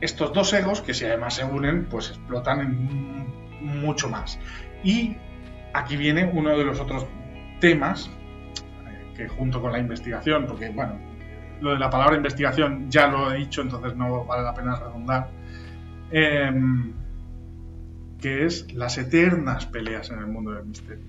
estos 0.01 0.33
dos 0.33 0.53
egos 0.53 0.81
que 0.81 0.95
si 0.95 1.05
además 1.05 1.35
se 1.35 1.45
unen, 1.45 1.87
pues 1.87 2.11
explotan 2.11 3.29
mucho 3.61 4.09
más. 4.09 4.39
Y 4.85 5.17
aquí 5.75 5.97
viene 5.97 6.31
uno 6.33 6.57
de 6.57 6.65
los 6.65 6.81
otros 6.81 7.07
temas 7.61 8.11
eh, 8.87 9.13
que 9.17 9.29
junto 9.29 9.61
con 9.61 9.73
la 9.73 9.79
investigación, 9.79 10.47
porque 10.47 10.71
bueno, 10.71 10.99
lo 11.61 11.73
de 11.73 11.79
la 11.79 11.91
palabra 11.91 12.17
investigación 12.17 12.91
ya 12.91 13.09
lo 13.09 13.33
he 13.33 13.39
dicho, 13.39 13.63
entonces 13.63 13.97
no 13.97 14.25
vale 14.25 14.45
la 14.45 14.55
pena 14.55 14.77
redundar, 14.77 15.31
em, 16.11 16.93
que 18.21 18.47
es 18.47 18.73
las 18.73 18.99
eternas 18.99 19.67
peleas 19.67 20.11
en 20.11 20.21
el 20.21 20.27
mundo 20.27 20.53
del 20.53 20.67
misterio. 20.67 21.05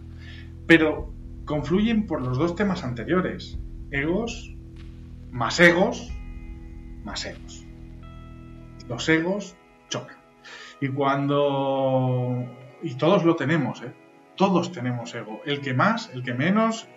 Pero 0.65 1.13
confluyen 1.45 2.05
por 2.05 2.21
los 2.21 2.37
dos 2.37 2.55
temas 2.55 2.83
anteriores. 2.83 3.57
Egos, 3.91 4.55
más 5.31 5.59
egos, 5.59 6.11
más 7.09 7.25
egos. 7.25 7.65
Los 8.87 9.09
egos 9.09 9.55
chocan. 9.89 10.17
Y 10.79 10.89
cuando... 10.89 12.45
Y 12.83 12.95
todos 12.95 13.25
lo 13.25 13.35
tenemos, 13.35 13.81
¿eh? 13.81 13.91
Todos 14.35 14.71
tenemos 14.71 15.13
ego. 15.15 15.41
El 15.45 15.59
que 15.59 15.73
más, 15.73 16.11
el 16.13 16.23
que 16.23 16.33
menos, 16.33 16.87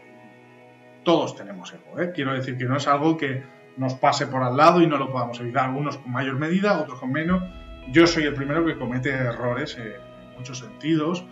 todos 1.02 1.34
tenemos 1.34 1.72
ego. 1.72 1.98
¿eh? 1.98 2.12
Quiero 2.14 2.34
decir 2.34 2.58
que 2.58 2.66
no 2.66 2.76
es 2.76 2.86
algo 2.86 3.16
que 3.16 3.42
nos 3.78 3.94
pase 3.94 4.26
por 4.26 4.42
al 4.42 4.56
lado 4.56 4.82
y 4.82 4.86
no 4.86 4.98
lo 4.98 5.10
podamos 5.10 5.40
evitar. 5.40 5.64
Algunos 5.64 5.96
con 5.96 6.12
mayor 6.12 6.36
medida, 6.38 6.78
otros 6.78 7.00
con 7.00 7.10
menos. 7.10 7.42
Yo 7.90 8.06
soy 8.06 8.24
el 8.24 8.34
primero 8.34 8.64
que 8.66 8.76
comete 8.76 9.10
errores 9.10 9.76
en 9.78 9.94
muchos 10.36 10.58
sentidos, 10.58 11.24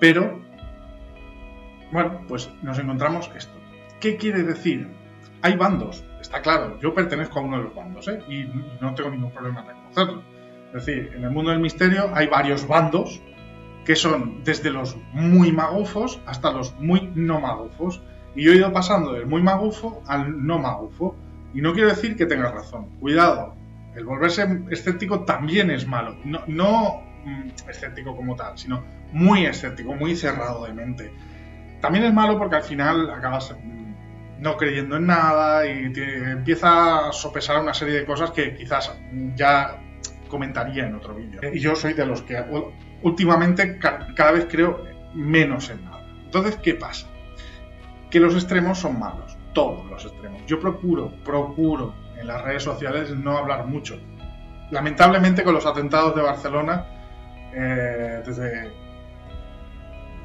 pero 0.00 0.42
bueno, 1.92 2.20
pues 2.28 2.50
nos 2.62 2.78
encontramos 2.78 3.30
esto. 3.36 3.54
¿Qué 4.00 4.16
quiere 4.16 4.42
decir? 4.42 4.88
Hay 5.40 5.56
bandos, 5.56 6.04
está 6.24 6.40
claro. 6.40 6.78
Yo 6.80 6.94
pertenezco 6.94 7.38
a 7.38 7.42
uno 7.42 7.58
de 7.58 7.64
los 7.64 7.74
bandos 7.74 8.08
¿eh? 8.08 8.18
y 8.28 8.44
no 8.80 8.94
tengo 8.94 9.10
ningún 9.10 9.30
problema 9.30 9.60
en 9.60 9.68
reconocerlo. 9.68 10.22
Es 10.68 10.86
decir, 10.86 11.12
en 11.14 11.22
el 11.22 11.30
mundo 11.30 11.50
del 11.50 11.60
misterio 11.60 12.10
hay 12.14 12.26
varios 12.26 12.66
bandos 12.66 13.20
que 13.84 13.94
son 13.94 14.42
desde 14.42 14.70
los 14.70 14.96
muy 15.12 15.52
magufos 15.52 16.20
hasta 16.26 16.50
los 16.50 16.74
muy 16.80 17.12
no 17.14 17.40
magufos. 17.40 18.02
Y 18.34 18.44
yo 18.44 18.52
he 18.52 18.56
ido 18.56 18.72
pasando 18.72 19.12
del 19.12 19.26
muy 19.26 19.42
magufo 19.42 20.02
al 20.06 20.44
no 20.46 20.58
magufo. 20.58 21.14
Y 21.52 21.60
no 21.60 21.74
quiero 21.74 21.90
decir 21.90 22.16
que 22.16 22.26
tengas 22.26 22.52
razón. 22.52 22.86
Cuidado, 22.98 23.54
el 23.94 24.04
volverse 24.06 24.62
escéptico 24.70 25.24
también 25.24 25.70
es 25.70 25.86
malo. 25.86 26.16
No, 26.24 27.02
mm, 27.24 27.68
escéptico 27.68 28.16
como 28.16 28.34
tal, 28.34 28.56
sino 28.56 28.82
muy 29.12 29.44
escéptico, 29.44 29.94
muy 29.94 30.16
cerrado 30.16 30.64
de 30.64 30.72
mente. 30.72 31.12
También 31.82 32.04
es 32.06 32.14
malo 32.14 32.38
porque 32.38 32.56
al 32.56 32.62
final 32.62 33.10
acabas 33.10 33.54
no 34.38 34.56
creyendo 34.56 34.96
en 34.96 35.06
nada 35.06 35.66
y 35.66 35.92
empieza 35.96 37.08
a 37.08 37.12
sopesar 37.12 37.60
una 37.60 37.74
serie 37.74 37.94
de 37.94 38.04
cosas 38.04 38.30
que 38.30 38.54
quizás 38.54 38.92
ya 39.34 39.80
comentaría 40.28 40.86
en 40.86 40.94
otro 40.94 41.14
vídeo. 41.14 41.40
Y 41.52 41.60
yo 41.60 41.76
soy 41.76 41.94
de 41.94 42.06
los 42.06 42.22
que 42.22 42.42
últimamente 43.02 43.78
cada 43.78 44.32
vez 44.32 44.46
creo 44.50 44.84
menos 45.14 45.70
en 45.70 45.84
nada. 45.84 46.04
Entonces, 46.24 46.56
¿qué 46.56 46.74
pasa? 46.74 47.06
Que 48.10 48.18
los 48.18 48.34
extremos 48.34 48.78
son 48.78 48.98
malos, 48.98 49.36
todos 49.52 49.86
los 49.86 50.04
extremos. 50.04 50.42
Yo 50.46 50.58
procuro, 50.58 51.12
procuro 51.24 51.94
en 52.18 52.26
las 52.26 52.42
redes 52.42 52.62
sociales 52.62 53.10
no 53.10 53.38
hablar 53.38 53.66
mucho. 53.66 53.98
Lamentablemente 54.70 55.44
con 55.44 55.54
los 55.54 55.66
atentados 55.66 56.14
de 56.16 56.22
Barcelona, 56.22 56.86
eh, 57.54 58.22
desde 58.26 58.72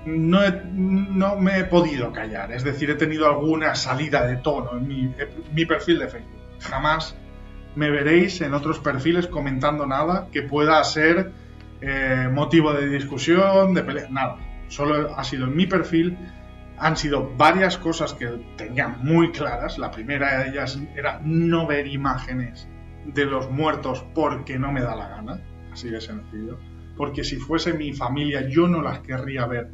no, 0.05 0.39
no, 0.73 1.35
me 1.35 1.59
he 1.59 1.63
podido 1.65 2.11
callar. 2.11 2.51
Es 2.51 2.63
decir, 2.63 2.89
he 2.89 2.95
tenido 2.95 3.27
alguna 3.27 3.75
salida 3.75 4.25
de 4.25 4.37
tono 4.37 4.77
en 4.77 4.87
mi, 4.87 5.13
mi, 5.53 5.65
perfil 5.65 5.99
de 5.99 6.07
Facebook. 6.07 6.39
Jamás 6.59 7.15
me 7.75 7.89
veréis 7.89 8.41
en 8.41 8.53
otros 8.53 8.79
perfiles 8.79 9.27
comentando 9.27 9.85
nada 9.85 10.27
que 10.31 10.41
pueda 10.41 10.83
ser 10.83 11.31
eh, 11.81 12.29
motivo 12.31 12.73
de 12.73 12.89
discusión, 12.89 13.73
de 13.73 13.83
pelea, 13.83 14.07
nada. 14.09 14.37
Solo 14.67 15.15
ha 15.15 15.23
sido 15.23 15.45
en 15.45 15.55
mi 15.55 15.65
perfil. 15.65 16.17
Han 16.77 16.95
sido 16.95 17.35
varias 17.35 17.77
cosas 17.77 18.13
que 18.13 18.27
tenía 18.55 18.87
muy 18.87 19.31
claras. 19.31 19.77
La 19.77 19.91
primera 19.91 20.39
de 20.39 20.49
ellas 20.49 20.79
era 20.95 21.19
no 21.23 21.67
ver 21.67 21.87
imágenes 21.87 22.67
de 23.05 23.25
los 23.25 23.49
muertos 23.49 24.05
porque 24.13 24.57
no 24.57 24.71
me 24.71 24.81
da 24.81 24.95
la 24.95 25.09
gana. 25.09 25.41
Así 25.71 25.89
de 25.89 25.99
sencillo. 25.99 26.57
Porque 26.95 27.23
si 27.23 27.37
fuese 27.37 27.73
mi 27.73 27.93
familia 27.93 28.47
yo 28.47 28.67
no 28.67 28.81
las 28.81 28.99
querría 28.99 29.45
ver 29.45 29.71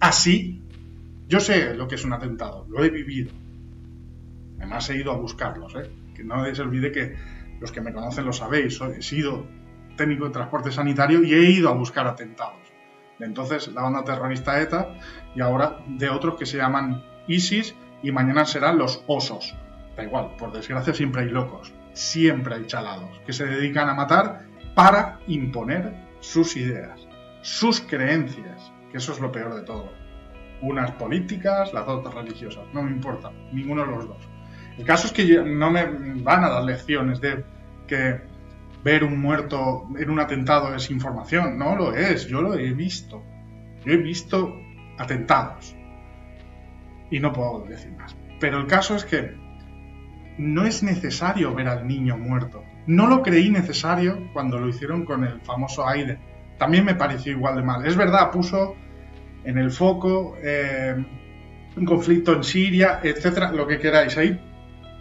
así. 0.00 0.62
Yo 1.28 1.40
sé 1.40 1.74
lo 1.74 1.88
que 1.88 1.94
es 1.94 2.04
un 2.04 2.12
atentado, 2.12 2.66
lo 2.68 2.84
he 2.84 2.90
vivido. 2.90 3.32
Además 4.58 4.88
he 4.90 4.96
ido 4.96 5.12
a 5.12 5.16
buscarlos, 5.16 5.74
¿eh? 5.74 5.90
Que 6.14 6.24
no 6.24 6.44
se 6.54 6.62
olvide 6.62 6.92
que 6.92 7.16
los 7.60 7.72
que 7.72 7.80
me 7.80 7.92
conocen 7.92 8.24
lo 8.24 8.32
sabéis. 8.32 8.80
He 8.80 9.02
sido 9.02 9.46
técnico 9.96 10.26
de 10.26 10.30
transporte 10.30 10.70
sanitario 10.72 11.22
y 11.22 11.34
he 11.34 11.50
ido 11.50 11.68
a 11.68 11.72
buscar 11.72 12.06
atentados. 12.06 12.60
De 13.18 13.26
entonces 13.26 13.68
la 13.68 13.82
banda 13.82 14.04
terrorista 14.04 14.60
ETA 14.60 14.96
y 15.34 15.40
ahora 15.40 15.78
de 15.86 16.08
otros 16.08 16.36
que 16.36 16.46
se 16.46 16.56
llaman 16.56 17.02
ISIS 17.28 17.74
y 18.02 18.12
mañana 18.12 18.44
serán 18.44 18.78
los 18.78 19.02
osos. 19.06 19.54
Da 19.96 20.02
igual, 20.02 20.36
por 20.36 20.52
desgracia 20.52 20.92
siempre 20.92 21.22
hay 21.22 21.30
locos, 21.30 21.72
siempre 21.92 22.56
hay 22.56 22.66
chalados 22.66 23.20
que 23.24 23.32
se 23.32 23.46
dedican 23.46 23.88
a 23.88 23.94
matar 23.94 24.42
para 24.74 25.20
imponer 25.28 25.94
sus 26.20 26.56
ideas, 26.56 27.06
sus 27.42 27.80
creencias, 27.80 28.72
eso 28.94 29.12
es 29.12 29.20
lo 29.20 29.30
peor 29.30 29.54
de 29.54 29.62
todo. 29.62 29.92
Unas 30.62 30.92
políticas, 30.92 31.72
las 31.72 31.86
otras 31.86 32.14
religiosas, 32.14 32.64
no 32.72 32.82
me 32.82 32.90
importa, 32.90 33.30
ninguno 33.52 33.84
de 33.84 33.90
los 33.90 34.08
dos. 34.08 34.28
El 34.78 34.84
caso 34.84 35.06
es 35.06 35.12
que 35.12 35.42
no 35.42 35.70
me 35.70 35.84
van 36.22 36.44
a 36.44 36.48
dar 36.48 36.64
lecciones 36.64 37.20
de 37.20 37.44
que 37.86 38.20
ver 38.82 39.04
un 39.04 39.20
muerto 39.20 39.88
en 39.98 40.10
un 40.10 40.20
atentado 40.20 40.74
es 40.74 40.90
información. 40.90 41.58
No 41.58 41.76
lo 41.76 41.94
es, 41.94 42.26
yo 42.26 42.42
lo 42.42 42.54
he 42.54 42.72
visto. 42.72 43.22
Yo 43.84 43.92
he 43.92 43.96
visto 43.96 44.54
atentados. 44.98 45.74
Y 47.10 47.20
no 47.20 47.32
puedo 47.32 47.64
decir 47.64 47.92
más. 47.92 48.16
Pero 48.40 48.58
el 48.58 48.66
caso 48.66 48.96
es 48.96 49.04
que 49.04 49.34
no 50.38 50.64
es 50.64 50.82
necesario 50.82 51.54
ver 51.54 51.68
al 51.68 51.86
niño 51.86 52.18
muerto. 52.18 52.64
No 52.86 53.06
lo 53.06 53.22
creí 53.22 53.50
necesario 53.50 54.30
cuando 54.32 54.58
lo 54.58 54.68
hicieron 54.68 55.04
con 55.04 55.24
el 55.24 55.40
famoso 55.40 55.86
aire. 55.86 56.18
También 56.58 56.84
me 56.84 56.94
pareció 56.94 57.32
igual 57.32 57.56
de 57.56 57.62
mal. 57.62 57.86
Es 57.86 57.96
verdad, 57.96 58.30
puso 58.30 58.76
en 59.44 59.58
el 59.58 59.70
foco 59.70 60.36
eh, 60.42 60.94
un 61.76 61.84
conflicto 61.84 62.32
en 62.32 62.44
Siria, 62.44 63.00
etcétera, 63.02 63.52
lo 63.52 63.66
que 63.66 63.78
queráis. 63.78 64.16
Hay 64.16 64.40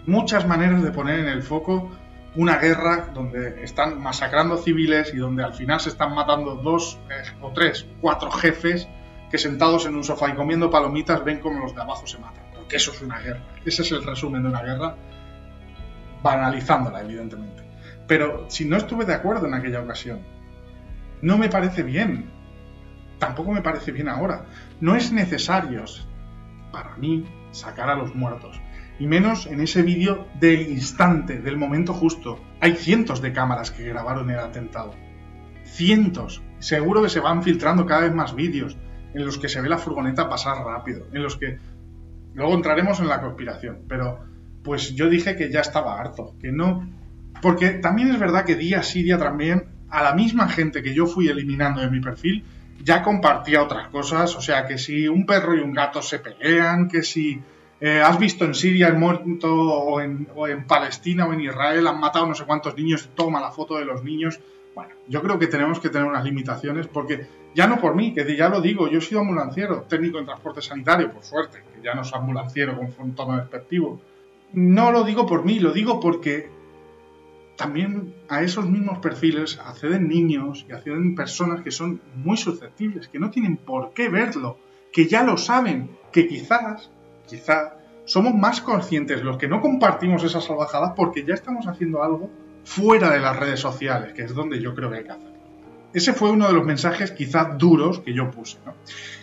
muchas 0.05 0.47
maneras 0.47 0.83
de 0.83 0.91
poner 0.91 1.19
en 1.19 1.27
el 1.27 1.43
foco 1.43 1.91
una 2.35 2.57
guerra 2.57 3.09
donde 3.13 3.63
están 3.63 4.01
masacrando 4.01 4.57
civiles 4.57 5.13
y 5.13 5.17
donde 5.17 5.43
al 5.43 5.53
final 5.53 5.79
se 5.79 5.89
están 5.89 6.15
matando 6.15 6.55
dos 6.55 6.99
eh, 7.09 7.29
o 7.41 7.51
tres, 7.51 7.85
cuatro 8.01 8.31
jefes 8.31 8.87
que 9.29 9.37
sentados 9.37 9.85
en 9.85 9.95
un 9.95 10.03
sofá 10.03 10.29
y 10.29 10.33
comiendo 10.33 10.69
palomitas 10.69 11.23
ven 11.23 11.39
como 11.39 11.59
los 11.59 11.75
de 11.75 11.81
abajo 11.81 12.07
se 12.07 12.17
matan. 12.17 12.43
Porque 12.53 12.77
eso 12.77 12.91
es 12.91 13.01
una 13.01 13.19
guerra. 13.19 13.41
Ese 13.65 13.83
es 13.83 13.91
el 13.91 14.03
resumen 14.03 14.43
de 14.43 14.49
una 14.49 14.61
guerra, 14.61 14.95
banalizándola, 16.21 17.01
evidentemente. 17.01 17.63
Pero 18.07 18.49
si 18.49 18.65
no 18.65 18.77
estuve 18.77 19.05
de 19.05 19.13
acuerdo 19.13 19.47
en 19.47 19.53
aquella 19.53 19.81
ocasión, 19.81 20.19
no 21.21 21.37
me 21.37 21.49
parece 21.49 21.83
bien. 21.83 22.29
Tampoco 23.25 23.53
me 23.53 23.61
parece 23.61 23.93
bien 23.93 24.09
ahora. 24.09 24.45
No 24.81 24.95
es 24.95 25.13
necesario, 25.13 25.85
para 26.73 26.97
mí, 26.97 27.25
sacar 27.51 27.89
a 27.89 27.95
los 27.95 28.13
muertos 28.15 28.59
y 28.99 29.07
menos 29.07 29.47
en 29.47 29.61
ese 29.61 29.81
vídeo 29.81 30.27
del 30.39 30.69
instante, 30.69 31.39
del 31.39 31.57
momento 31.57 31.93
justo. 31.93 32.43
Hay 32.59 32.75
cientos 32.75 33.21
de 33.21 33.31
cámaras 33.31 33.71
que 33.71 33.87
grabaron 33.87 34.29
el 34.29 34.39
atentado. 34.39 34.93
Cientos. 35.63 36.43
Seguro 36.59 37.01
que 37.01 37.09
se 37.09 37.21
van 37.21 37.43
filtrando 37.43 37.85
cada 37.85 38.01
vez 38.01 38.13
más 38.13 38.35
vídeos 38.35 38.77
en 39.13 39.25
los 39.25 39.37
que 39.37 39.47
se 39.47 39.61
ve 39.61 39.69
la 39.69 39.77
furgoneta 39.77 40.27
pasar 40.29 40.57
rápido, 40.57 41.07
en 41.13 41.23
los 41.23 41.37
que 41.37 41.59
luego 42.33 42.53
entraremos 42.53 42.99
en 42.99 43.07
la 43.07 43.21
conspiración, 43.21 43.83
pero 43.87 44.19
pues 44.63 44.95
yo 44.95 45.07
dije 45.09 45.35
que 45.35 45.51
ya 45.51 45.61
estaba 45.61 45.99
harto, 45.99 46.35
que 46.41 46.51
no 46.51 46.89
porque 47.41 47.71
también 47.71 48.09
es 48.09 48.19
verdad 48.19 48.45
que 48.45 48.55
día 48.55 48.81
sí 48.83 49.03
día 49.03 49.17
también 49.17 49.65
a 49.89 50.01
la 50.01 50.13
misma 50.13 50.47
gente 50.47 50.81
que 50.81 50.93
yo 50.93 51.05
fui 51.05 51.27
eliminando 51.27 51.81
de 51.81 51.89
mi 51.89 51.99
perfil 51.99 52.43
ya 52.81 53.01
compartía 53.01 53.63
otras 53.63 53.89
cosas, 53.89 54.35
o 54.35 54.41
sea, 54.41 54.65
que 54.65 54.77
si 54.77 55.07
un 55.07 55.25
perro 55.25 55.55
y 55.55 55.59
un 55.59 55.73
gato 55.73 56.01
se 56.01 56.19
pelean, 56.19 56.87
que 56.87 57.03
si 57.03 57.41
eh, 57.79 58.01
has 58.01 58.17
visto 58.17 58.45
en 58.45 58.53
Siria 58.53 58.87
el 58.87 58.95
muerto 58.95 59.53
o 59.53 59.99
en, 59.99 60.27
Palestina 60.65 61.25
o 61.25 61.33
en 61.33 61.41
Israel 61.41 61.85
han 61.87 61.99
matado 61.99 62.25
no 62.25 62.33
sé 62.33 62.45
cuántos 62.45 62.77
niños, 62.77 63.09
toma 63.13 63.41
la 63.41 63.51
foto 63.51 63.77
de 63.77 63.83
los 63.83 64.03
niños. 64.03 64.39
Bueno, 64.73 64.93
yo 65.07 65.21
creo 65.21 65.37
que 65.37 65.47
tenemos 65.47 65.81
que 65.81 65.89
tener 65.89 66.07
unas 66.07 66.23
limitaciones 66.23 66.87
porque 66.87 67.27
ya 67.53 67.67
no 67.67 67.81
por 67.81 67.93
mí, 67.95 68.13
que 68.13 68.37
ya 68.37 68.47
lo 68.47 68.61
digo, 68.61 68.87
yo 68.87 68.99
he 68.99 69.01
sido 69.01 69.19
ambulanciero, 69.19 69.81
técnico 69.81 70.17
en 70.17 70.25
transporte 70.25 70.61
sanitario, 70.61 71.11
por 71.11 71.23
suerte, 71.23 71.61
que 71.75 71.81
ya 71.83 71.93
no 71.93 72.03
soy 72.05 72.19
ambulanciero 72.19 72.77
con 72.77 72.89
un 72.99 73.15
tono 73.15 73.37
despectivo. 73.37 73.99
No 74.53 74.91
lo 74.91 75.03
digo 75.03 75.25
por 75.25 75.43
mí, 75.43 75.59
lo 75.59 75.71
digo 75.73 75.99
porque 75.99 76.49
también 77.55 78.15
a 78.29 78.41
esos 78.41 78.67
mismos 78.69 78.99
perfiles 78.99 79.59
acceden 79.63 80.07
niños 80.07 80.65
y 80.67 80.73
acceden 80.73 81.15
personas 81.15 81.61
que 81.61 81.71
son 81.71 82.01
muy 82.15 82.37
susceptibles, 82.37 83.07
que 83.07 83.19
no 83.19 83.29
tienen 83.29 83.57
por 83.57 83.93
qué 83.93 84.09
verlo, 84.09 84.57
que 84.91 85.07
ya 85.07 85.23
lo 85.23 85.37
saben, 85.37 85.91
que 86.11 86.27
quizás 86.27 86.89
quizá 87.27 87.77
somos 88.05 88.33
más 88.33 88.61
conscientes 88.61 89.23
los 89.23 89.37
que 89.37 89.47
no 89.47 89.61
compartimos 89.61 90.23
esas 90.23 90.43
salvajadas 90.43 90.93
porque 90.95 91.23
ya 91.23 91.33
estamos 91.33 91.67
haciendo 91.67 92.03
algo 92.03 92.29
fuera 92.63 93.09
de 93.09 93.19
las 93.19 93.37
redes 93.39 93.59
sociales, 93.59 94.13
que 94.13 94.23
es 94.23 94.33
donde 94.33 94.59
yo 94.61 94.73
creo 94.73 94.89
que 94.89 94.97
hay 94.97 95.03
que 95.03 95.11
hacerlo. 95.11 95.33
Ese 95.93 96.13
fue 96.13 96.31
uno 96.31 96.47
de 96.47 96.53
los 96.53 96.65
mensajes 96.65 97.11
quizá 97.11 97.55
duros 97.57 97.99
que 97.99 98.13
yo 98.13 98.31
puse. 98.31 98.57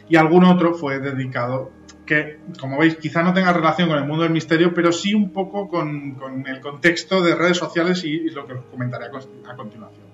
Y 0.08 0.16
algún 0.16 0.44
otro 0.44 0.74
fue 0.74 1.00
dedicado, 1.00 1.72
que 2.10 2.40
como 2.58 2.76
veis 2.76 2.96
quizá 2.96 3.22
no 3.22 3.32
tenga 3.32 3.52
relación 3.52 3.88
con 3.88 3.96
el 3.96 4.04
mundo 4.04 4.24
del 4.24 4.32
misterio, 4.32 4.74
pero 4.74 4.90
sí 4.90 5.14
un 5.14 5.30
poco 5.30 5.68
con, 5.68 6.16
el 6.44 6.60
contexto 6.60 7.22
de 7.22 7.36
redes 7.36 7.56
sociales 7.56 8.02
y, 8.02 8.28
lo 8.30 8.44
que 8.48 8.54
os 8.54 8.64
comentaré 8.64 9.04
a, 9.06 9.54
continuación. 9.54 10.06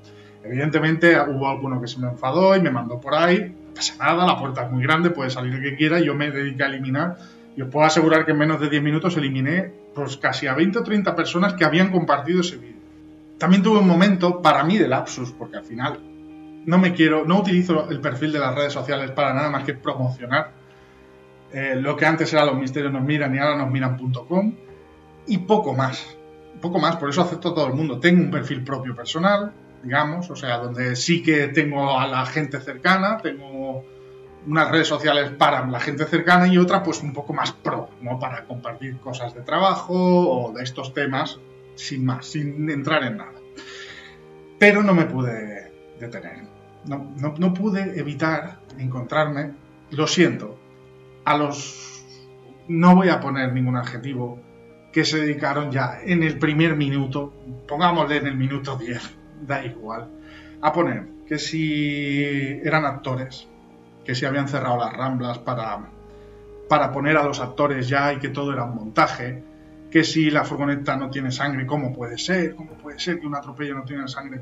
Evidentemente 0.45 1.19
hubo 1.19 1.49
alguno 1.49 1.81
que 1.81 1.89
se 1.89 1.99
me 1.99 2.09
enfadó 2.09 2.55
y 2.55 2.61
me 2.61 2.71
mandó 2.71 3.01
por 3.01 3.15
ahí, 3.15 3.39
no 3.69 3.75
pasa 3.75 3.95
nada, 3.99 4.27
la 4.27 4.39
puerta 4.39 4.67
es 4.67 4.71
muy 4.71 4.83
grande, 4.83 5.09
puede 5.09 5.31
salir 5.31 5.55
el 5.55 5.63
que 5.63 5.75
quiera, 5.75 5.99
y 5.99 6.05
yo 6.05 6.15
me 6.15 6.31
dediqué 6.31 6.65
a 6.65 6.67
eliminar 6.67 7.17
Y 7.57 7.63
os 7.63 7.71
puedo 7.71 7.87
asegurar 7.87 8.27
que 8.27 8.33
en 8.33 8.39
menos 8.39 8.61
de 8.61 8.69
10 8.69 8.83
minutos 8.83 9.17
eliminé 9.17 9.73
pues, 9.95 10.19
casi 10.19 10.47
a 10.49 10.53
20 10.53 10.81
o 10.81 10.83
30 10.83 11.17
personas 11.17 11.55
que 11.55 11.65
habían 11.65 11.91
compartido 11.91 12.43
ese 12.43 12.59
vídeo. 12.59 12.83
También 13.39 13.63
tuve 13.63 13.79
un 13.79 13.89
momento 13.89 14.43
para 14.43 14.65
mí 14.65 14.77
de 14.77 14.87
lapsus, 14.87 15.33
porque 15.33 15.57
al 15.57 15.65
final 15.65 15.99
no 16.67 16.77
me 16.77 16.93
quiero, 16.93 17.25
no 17.25 17.41
utilizo 17.41 17.89
el 17.89 18.01
perfil 18.01 18.33
de 18.33 18.39
las 18.39 18.55
redes 18.55 18.75
sociales 18.75 19.13
para 19.13 19.33
nada 19.33 19.49
más 19.49 19.65
que 19.65 19.73
promocionar 19.73 20.56
eh, 21.53 21.75
lo 21.77 21.97
que 21.97 22.07
antes 22.07 22.33
era 22.33 22.45
los 22.45 22.59
misterios 22.59 22.93
nos 22.93 23.03
miran 23.03 23.35
y 23.35 23.39
ahora 23.39 23.57
nos 23.57 23.71
miran.com 23.71 24.55
y 25.27 25.39
poco 25.39 25.75
más. 25.75 26.17
Poco 26.61 26.79
más, 26.79 26.97
por 26.97 27.11
eso 27.11 27.23
acepto 27.23 27.51
a 27.51 27.55
todo 27.55 27.67
el 27.67 27.75
mundo. 27.75 28.01
Tengo 28.01 28.23
un 28.23 28.31
perfil 28.31 28.65
propio 28.65 28.95
personal, 28.97 29.53
digamos, 29.83 30.31
o 30.31 30.37
sea, 30.37 30.59
donde 30.59 30.97
sí 30.97 31.23
que 31.23 31.49
tengo 31.49 31.99
a 31.99 32.07
la 32.07 32.25
gente 32.27 32.61
cercana, 32.61 33.19
tengo 33.19 33.85
unas 34.47 34.71
redes 34.71 34.89
sociales 34.89 35.31
para 35.31 35.67
la 35.67 35.81
gente 35.81 36.05
cercana 36.05 36.47
y 36.47 36.57
otra 36.57 36.83
pues 36.83 37.03
un 37.03 37.13
poco 37.13 37.33
más 37.33 37.53
pro, 37.53 37.91
¿no? 38.01 38.19
Para 38.19 38.45
compartir 38.45 38.99
cosas 38.99 39.35
de 39.35 39.43
trabajo 39.43 39.95
o 39.95 40.53
de 40.53 40.63
estos 40.63 40.95
temas 40.95 41.39
sin 41.75 42.05
más, 42.05 42.27
sin 42.27 42.71
entrar 42.71 43.05
en 43.05 43.19
nada. 43.19 43.33
Pero 44.59 44.83
no 44.83 44.95
me 44.95 45.05
pude 45.05 45.73
detener. 46.01 46.45
No, 46.87 47.13
no, 47.17 47.53
pude 47.53 47.99
evitar 47.99 48.61
encontrarme, 48.79 49.53
lo 49.91 50.07
siento, 50.07 50.57
a 51.27 51.37
los... 51.37 52.05
No 52.69 52.95
voy 52.95 53.11
a 53.11 53.21
poner 53.21 53.53
ningún 53.53 53.77
adjetivo 53.77 54.41
que 54.93 55.05
se 55.05 55.21
dedicaron 55.21 55.71
ya 55.71 56.01
en 56.03 56.23
el 56.23 56.39
primer 56.39 56.77
minuto, 56.77 57.33
pongámosle 57.69 58.17
en 58.17 58.29
el 58.29 58.37
minuto 58.37 58.77
10, 58.77 59.19
da 59.47 59.65
igual, 59.65 60.09
a 60.63 60.73
poner 60.73 61.07
que 61.29 61.39
si 61.39 62.23
eran 62.65 62.85
actores, 62.87 63.49
que 64.05 64.15
si 64.15 64.25
habían 64.25 64.49
cerrado 64.49 64.79
las 64.79 64.93
ramblas 64.93 65.39
para, 65.41 65.91
para 66.69 66.93
poner 66.93 67.17
a 67.17 67.25
los 67.25 67.41
actores 67.41 67.89
ya 67.89 68.13
y 68.13 68.19
que 68.19 68.29
todo 68.29 68.53
era 68.53 68.65
un 68.65 68.77
montaje, 68.77 69.43
que 69.91 70.05
si 70.05 70.31
la 70.31 70.45
furgoneta 70.45 70.97
no 70.97 71.11
tiene 71.11 71.33
sangre, 71.33 71.67
¿cómo 71.67 71.93
puede 71.93 72.19
ser? 72.19 72.55
¿Cómo 72.55 72.71
puede 72.75 73.01
ser 73.01 73.19
que 73.19 73.27
un 73.27 73.35
atropello 73.35 73.75
no 73.75 73.85
tiene 73.85 74.07
sangre? 74.07 74.41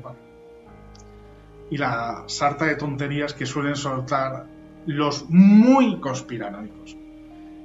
Y 1.71 1.77
la 1.77 2.23
sarta 2.27 2.65
de 2.65 2.75
tonterías 2.75 3.33
que 3.33 3.47
suelen 3.47 3.75
soltar 3.75 4.45
los 4.85 5.25
muy 5.29 5.99
conspiranoicos. 5.99 6.95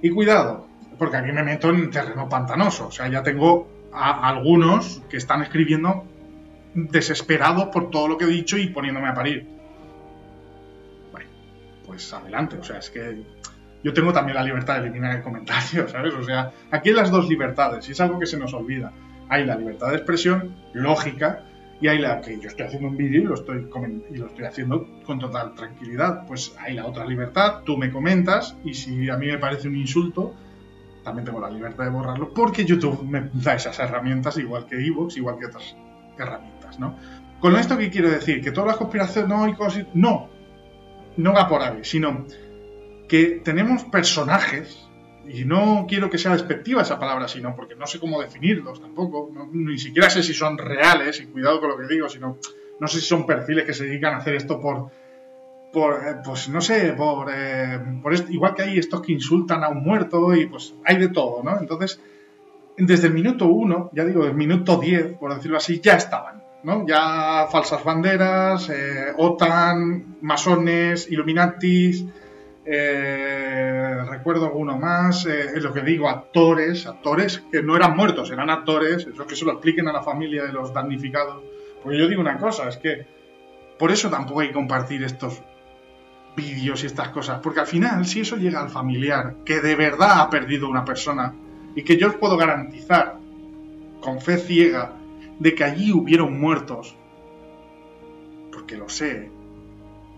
Y 0.02 0.10
cuidado, 0.10 0.66
porque 0.98 1.16
aquí 1.16 1.32
me 1.32 1.42
meto 1.42 1.70
en 1.70 1.90
terreno 1.90 2.28
pantanoso. 2.28 2.88
O 2.88 2.90
sea, 2.90 3.08
ya 3.08 3.22
tengo 3.22 3.68
a 3.92 4.28
algunos 4.28 5.02
que 5.08 5.16
están 5.16 5.42
escribiendo 5.42 6.04
desesperados 6.74 7.66
por 7.66 7.90
todo 7.90 8.08
lo 8.08 8.16
que 8.16 8.24
he 8.24 8.28
dicho 8.28 8.56
y 8.56 8.68
poniéndome 8.68 9.08
a 9.08 9.14
parir. 9.14 9.46
Bueno, 11.12 11.28
pues 11.86 12.12
adelante. 12.12 12.56
O 12.56 12.64
sea, 12.64 12.78
es 12.78 12.90
que 12.90 13.22
yo 13.82 13.92
tengo 13.92 14.12
también 14.12 14.36
la 14.36 14.44
libertad 14.44 14.74
de 14.74 14.80
eliminar 14.80 15.16
el 15.16 15.22
comentario, 15.22 15.88
¿sabes? 15.88 16.14
O 16.14 16.22
sea, 16.22 16.52
aquí 16.70 16.90
hay 16.90 16.94
las 16.94 17.10
dos 17.10 17.28
libertades 17.28 17.88
y 17.88 17.92
es 17.92 18.00
algo 18.00 18.18
que 18.18 18.26
se 18.26 18.38
nos 18.38 18.54
olvida. 18.54 18.92
Hay 19.28 19.44
la 19.44 19.56
libertad 19.56 19.90
de 19.90 19.96
expresión 19.96 20.56
lógica 20.72 21.44
y 21.80 21.88
hay 21.88 21.98
la 21.98 22.20
que 22.20 22.38
yo 22.38 22.48
estoy 22.48 22.66
haciendo 22.66 22.88
un 22.88 22.96
vídeo 22.96 23.22
y 23.22 23.24
lo 23.24 23.34
estoy 23.34 23.66
y 24.10 24.16
lo 24.16 24.26
estoy 24.26 24.44
haciendo 24.44 24.86
con 25.04 25.18
total 25.18 25.54
tranquilidad. 25.54 26.26
Pues 26.26 26.54
hay 26.58 26.74
la 26.74 26.86
otra 26.86 27.06
libertad, 27.06 27.62
tú 27.64 27.76
me 27.76 27.90
comentas 27.90 28.56
y 28.64 28.74
si 28.74 29.08
a 29.08 29.16
mí 29.16 29.26
me 29.26 29.38
parece 29.38 29.68
un 29.68 29.76
insulto, 29.76 30.34
también 31.02 31.24
tengo 31.24 31.40
la 31.40 31.50
libertad 31.50 31.84
de 31.84 31.90
borrarlo 31.90 32.34
porque 32.34 32.64
YouTube 32.64 33.02
me 33.04 33.30
da 33.32 33.54
esas 33.54 33.78
herramientas 33.78 34.36
igual 34.36 34.66
que 34.66 34.76
Evox, 34.76 35.16
igual 35.16 35.38
que 35.38 35.46
otras 35.46 35.74
herramientas, 36.18 36.78
¿no? 36.78 36.96
Con 37.40 37.56
esto 37.56 37.78
que 37.78 37.88
quiero 37.88 38.10
decir 38.10 38.42
que 38.42 38.52
todas 38.52 38.68
las 38.68 38.76
conspiraciones 38.76 39.30
no, 39.30 39.46
no, 39.94 40.28
no 41.16 41.32
va 41.32 41.48
por 41.48 41.62
ahí, 41.62 41.78
sino 41.82 42.26
que 43.08 43.40
tenemos 43.42 43.84
personajes, 43.84 44.86
y 45.28 45.44
no 45.44 45.86
quiero 45.88 46.10
que 46.10 46.18
sea 46.18 46.32
despectiva 46.32 46.82
esa 46.82 46.98
palabra, 46.98 47.28
sino 47.28 47.54
porque 47.54 47.74
no 47.74 47.86
sé 47.86 47.98
cómo 47.98 48.20
definirlos 48.20 48.80
tampoco, 48.80 49.30
ni 49.52 49.78
siquiera 49.78 50.10
sé 50.10 50.22
si 50.22 50.34
son 50.34 50.58
reales, 50.58 51.20
y 51.20 51.26
cuidado 51.26 51.60
con 51.60 51.70
lo 51.70 51.78
que 51.78 51.86
digo, 51.86 52.08
sino 52.08 52.38
no 52.80 52.88
sé 52.88 53.00
si 53.00 53.06
son 53.06 53.26
perfiles 53.26 53.64
que 53.64 53.74
se 53.74 53.84
dedican 53.84 54.14
a 54.14 54.18
hacer 54.18 54.34
esto 54.34 54.60
por, 54.60 54.90
por 55.72 55.94
eh, 55.94 56.16
pues 56.24 56.48
no 56.48 56.60
sé, 56.60 56.94
por, 56.94 57.30
eh, 57.32 57.78
por 58.02 58.14
igual 58.30 58.54
que 58.54 58.62
hay 58.62 58.78
estos 58.78 59.02
que 59.02 59.12
insultan 59.12 59.62
a 59.62 59.68
un 59.68 59.82
muerto 59.82 60.34
y 60.34 60.46
pues 60.46 60.74
hay 60.84 60.96
de 60.96 61.08
todo, 61.08 61.42
¿no? 61.42 61.58
Entonces, 61.60 62.00
desde 62.76 63.08
el 63.08 63.14
minuto 63.14 63.46
uno, 63.46 63.90
ya 63.92 64.04
digo, 64.04 64.24
el 64.24 64.34
minuto 64.34 64.78
10, 64.78 65.18
por 65.18 65.34
decirlo 65.34 65.58
así, 65.58 65.80
ya 65.80 65.94
estaban, 65.94 66.42
¿no? 66.62 66.86
Ya 66.86 67.46
falsas 67.50 67.84
banderas, 67.84 68.70
eh, 68.70 69.12
OTAN, 69.16 70.16
masones, 70.22 71.10
Illuminatis, 71.10 72.04
eh, 72.72 74.04
recuerdo 74.08 74.46
alguno 74.46 74.78
más, 74.78 75.26
eh, 75.26 75.46
es 75.56 75.62
lo 75.62 75.72
que 75.72 75.80
digo, 75.80 76.08
actores, 76.08 76.86
actores 76.86 77.42
que 77.50 77.64
no 77.64 77.74
eran 77.74 77.96
muertos, 77.96 78.30
eran 78.30 78.48
actores, 78.48 79.08
eso 79.08 79.26
que 79.26 79.34
se 79.34 79.44
lo 79.44 79.52
expliquen 79.52 79.88
a 79.88 79.92
la 79.92 80.02
familia 80.02 80.44
de 80.44 80.52
los 80.52 80.72
damnificados. 80.72 81.42
Porque 81.82 81.98
yo 81.98 82.06
digo 82.06 82.20
una 82.20 82.38
cosa, 82.38 82.68
es 82.68 82.76
que 82.76 83.06
por 83.76 83.90
eso 83.90 84.08
tampoco 84.08 84.40
hay 84.40 84.48
que 84.48 84.54
compartir 84.54 85.02
estos 85.02 85.42
vídeos 86.36 86.84
y 86.84 86.86
estas 86.86 87.08
cosas, 87.08 87.40
porque 87.42 87.58
al 87.58 87.66
final, 87.66 88.06
si 88.06 88.20
eso 88.20 88.36
llega 88.36 88.60
al 88.60 88.70
familiar 88.70 89.36
que 89.44 89.60
de 89.60 89.74
verdad 89.74 90.20
ha 90.20 90.30
perdido 90.30 90.68
una 90.68 90.84
persona 90.84 91.34
y 91.74 91.82
que 91.82 91.96
yo 91.96 92.06
os 92.06 92.14
puedo 92.14 92.36
garantizar, 92.36 93.16
con 94.00 94.20
fe 94.20 94.38
ciega, 94.38 94.92
de 95.40 95.54
que 95.56 95.64
allí 95.64 95.92
hubieron 95.92 96.38
muertos, 96.38 96.96
porque 98.52 98.76
lo 98.76 98.88
sé, 98.88 99.30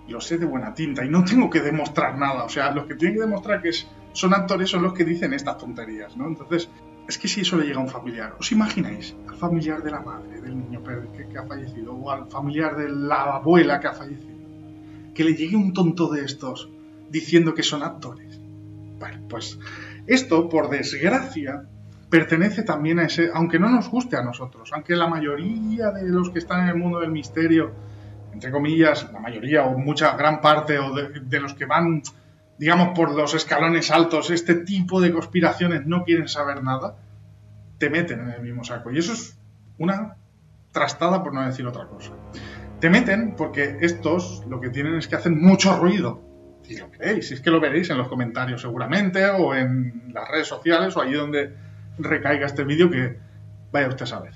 lo 0.09 0.21
sé 0.21 0.39
de 0.39 0.47
buena 0.47 0.75
tinta 0.75 1.05
y 1.05 1.09
no 1.09 1.25
tengo 1.25 1.49
que 1.51 1.61
demostrar 1.61 2.19
nada. 2.19 2.45
O 2.45 2.49
sea, 2.49 2.71
los 2.73 2.87
que 2.87 2.95
tienen 2.95 3.17
que 3.17 3.23
demostrar 3.23 3.63
que 3.63 3.71
son 4.13 4.35
actores 4.35 4.71
son 4.71 4.83
los 4.83 4.93
que 4.93 5.05
dicen 5.05 5.33
estas 5.33 5.59
tonterías, 5.59 6.17
¿no? 6.17 6.27
Entonces, 6.27 6.69
es 7.09 7.19
que 7.19 7.29
si 7.29 7.41
eso 7.41 7.57
le 7.57 7.67
llega 7.67 7.79
a 7.79 7.83
un 7.83 7.89
familiar, 7.89 8.37
¿os 8.39 8.53
imagináis 8.53 9.17
al 9.29 9.37
familiar 9.37 9.83
de 9.83 9.91
la 9.91 10.01
madre 10.01 10.41
del 10.41 10.57
niño 10.57 10.83
que, 10.83 11.39
ha 11.39 11.47
fallecido 11.47 11.95
o 11.95 12.11
al 12.11 12.29
familiar 12.29 12.77
de 12.77 12.89
la 12.89 13.37
abuela 13.37 13.81
que 13.81 13.89
ha 13.89 13.93
fallecido? 13.93 14.39
Que 15.15 15.25
le 15.25 15.35
llegue 15.35 15.57
un 15.57 15.73
tonto 15.73 16.09
de 16.09 16.25
estos 16.25 16.71
diciendo 17.11 17.55
que 17.55 17.63
son 17.63 17.83
actores. 17.83 18.41
Bueno, 18.99 19.27
pues 19.29 19.59
esto, 20.07 20.49
por 20.49 20.71
desgracia, 20.71 21.65
pertenece 22.09 22.63
también 22.63 22.99
a 22.99 23.05
ese, 23.05 23.31
aunque 23.35 23.59
no 23.59 23.69
nos 23.69 23.89
guste 23.89 24.17
a 24.17 24.23
nosotros, 24.23 24.71
aunque 24.73 24.95
la 24.95 25.09
mayoría 25.09 25.91
de 25.91 26.09
los 26.09 26.31
que 26.31 26.39
están 26.39 26.63
en 26.63 26.69
el 26.69 26.77
mundo 26.77 27.01
del 27.01 27.11
misterio 27.11 27.73
entre 28.33 28.51
comillas, 28.51 29.11
la 29.13 29.21
mayoría 29.21 29.65
o 29.65 29.79
mucha 29.79 30.17
gran 30.17 30.41
parte 30.41 30.79
o 30.79 30.95
de, 30.95 31.41
los 31.41 31.55
que 31.55 31.67
van, 31.67 32.03
digamos, 32.59 32.97
por 32.97 33.15
los 33.15 33.35
escalones 33.35 33.91
altos, 33.91 34.31
este 34.31 34.55
tipo 34.55 35.01
de 35.01 35.13
conspiraciones 35.13 35.87
no 35.87 36.05
quieren 36.05 36.29
saber 36.29 36.63
nada, 36.63 36.97
te 37.79 37.91
meten 37.91 38.21
en 38.21 38.31
el 38.31 38.43
mismo 38.43 38.65
saco. 38.65 38.91
Y 38.91 38.99
eso 38.99 39.13
es 39.13 39.39
una 39.79 40.17
trastada, 40.71 41.23
por 41.23 41.35
no 41.35 41.45
decir 41.45 41.67
otra 41.67 41.87
cosa. 41.87 42.13
Te 42.81 42.89
meten 42.89 43.35
porque 43.37 43.79
estos 43.81 44.45
lo 44.49 44.61
que 44.61 44.71
tienen 44.71 44.97
es 44.97 45.07
que 45.07 45.17
hacen 45.17 45.41
mucho 45.41 45.77
ruido. 45.77 46.23
Y 46.69 46.79
lo 46.79 46.89
veréis, 46.89 47.31
es 47.33 47.41
que 47.41 47.51
lo 47.51 47.61
veréis 47.61 47.91
en 47.91 47.99
los 47.99 48.09
comentarios 48.09 48.63
seguramente, 48.63 49.27
o 49.27 49.55
en 49.55 50.11
las 50.15 50.29
redes 50.29 50.47
sociales, 50.47 50.97
o 50.97 51.03
allí 51.03 51.15
donde 51.15 51.55
recaiga 51.99 52.47
este 52.47 52.65
vídeo 52.65 52.89
que 52.89 53.19
vaya 53.71 53.89
usted 53.89 54.05
a 54.05 54.07
saber. 54.07 54.35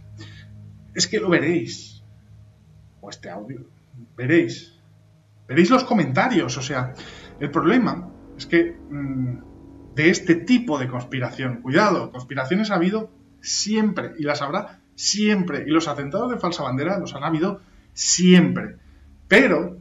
Es 0.94 1.06
que 1.06 1.18
lo 1.18 1.30
veréis. 1.30 2.02
O 3.00 3.10
este 3.10 3.30
audio 3.30 3.75
veréis, 4.16 4.78
veréis 5.46 5.70
los 5.70 5.84
comentarios. 5.84 6.56
O 6.56 6.62
sea, 6.62 6.94
el 7.38 7.50
problema 7.50 8.08
es 8.36 8.46
que 8.46 8.76
mm, 8.90 9.94
de 9.94 10.10
este 10.10 10.34
tipo 10.34 10.78
de 10.78 10.88
conspiración, 10.88 11.62
cuidado, 11.62 12.10
conspiraciones 12.10 12.70
ha 12.70 12.76
habido 12.76 13.10
siempre 13.40 14.12
y 14.18 14.24
las 14.24 14.42
habrá 14.42 14.80
siempre. 14.94 15.64
Y 15.66 15.70
los 15.70 15.88
atentados 15.88 16.30
de 16.30 16.38
falsa 16.38 16.62
bandera 16.62 16.98
los 16.98 17.14
han 17.14 17.24
habido 17.24 17.60
siempre. 17.92 18.76
Pero 19.28 19.78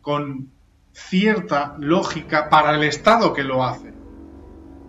con 0.00 0.50
cierta 0.92 1.76
lógica 1.78 2.48
para 2.48 2.74
el 2.74 2.82
Estado 2.82 3.32
que 3.32 3.44
lo 3.44 3.64
hace. 3.64 3.92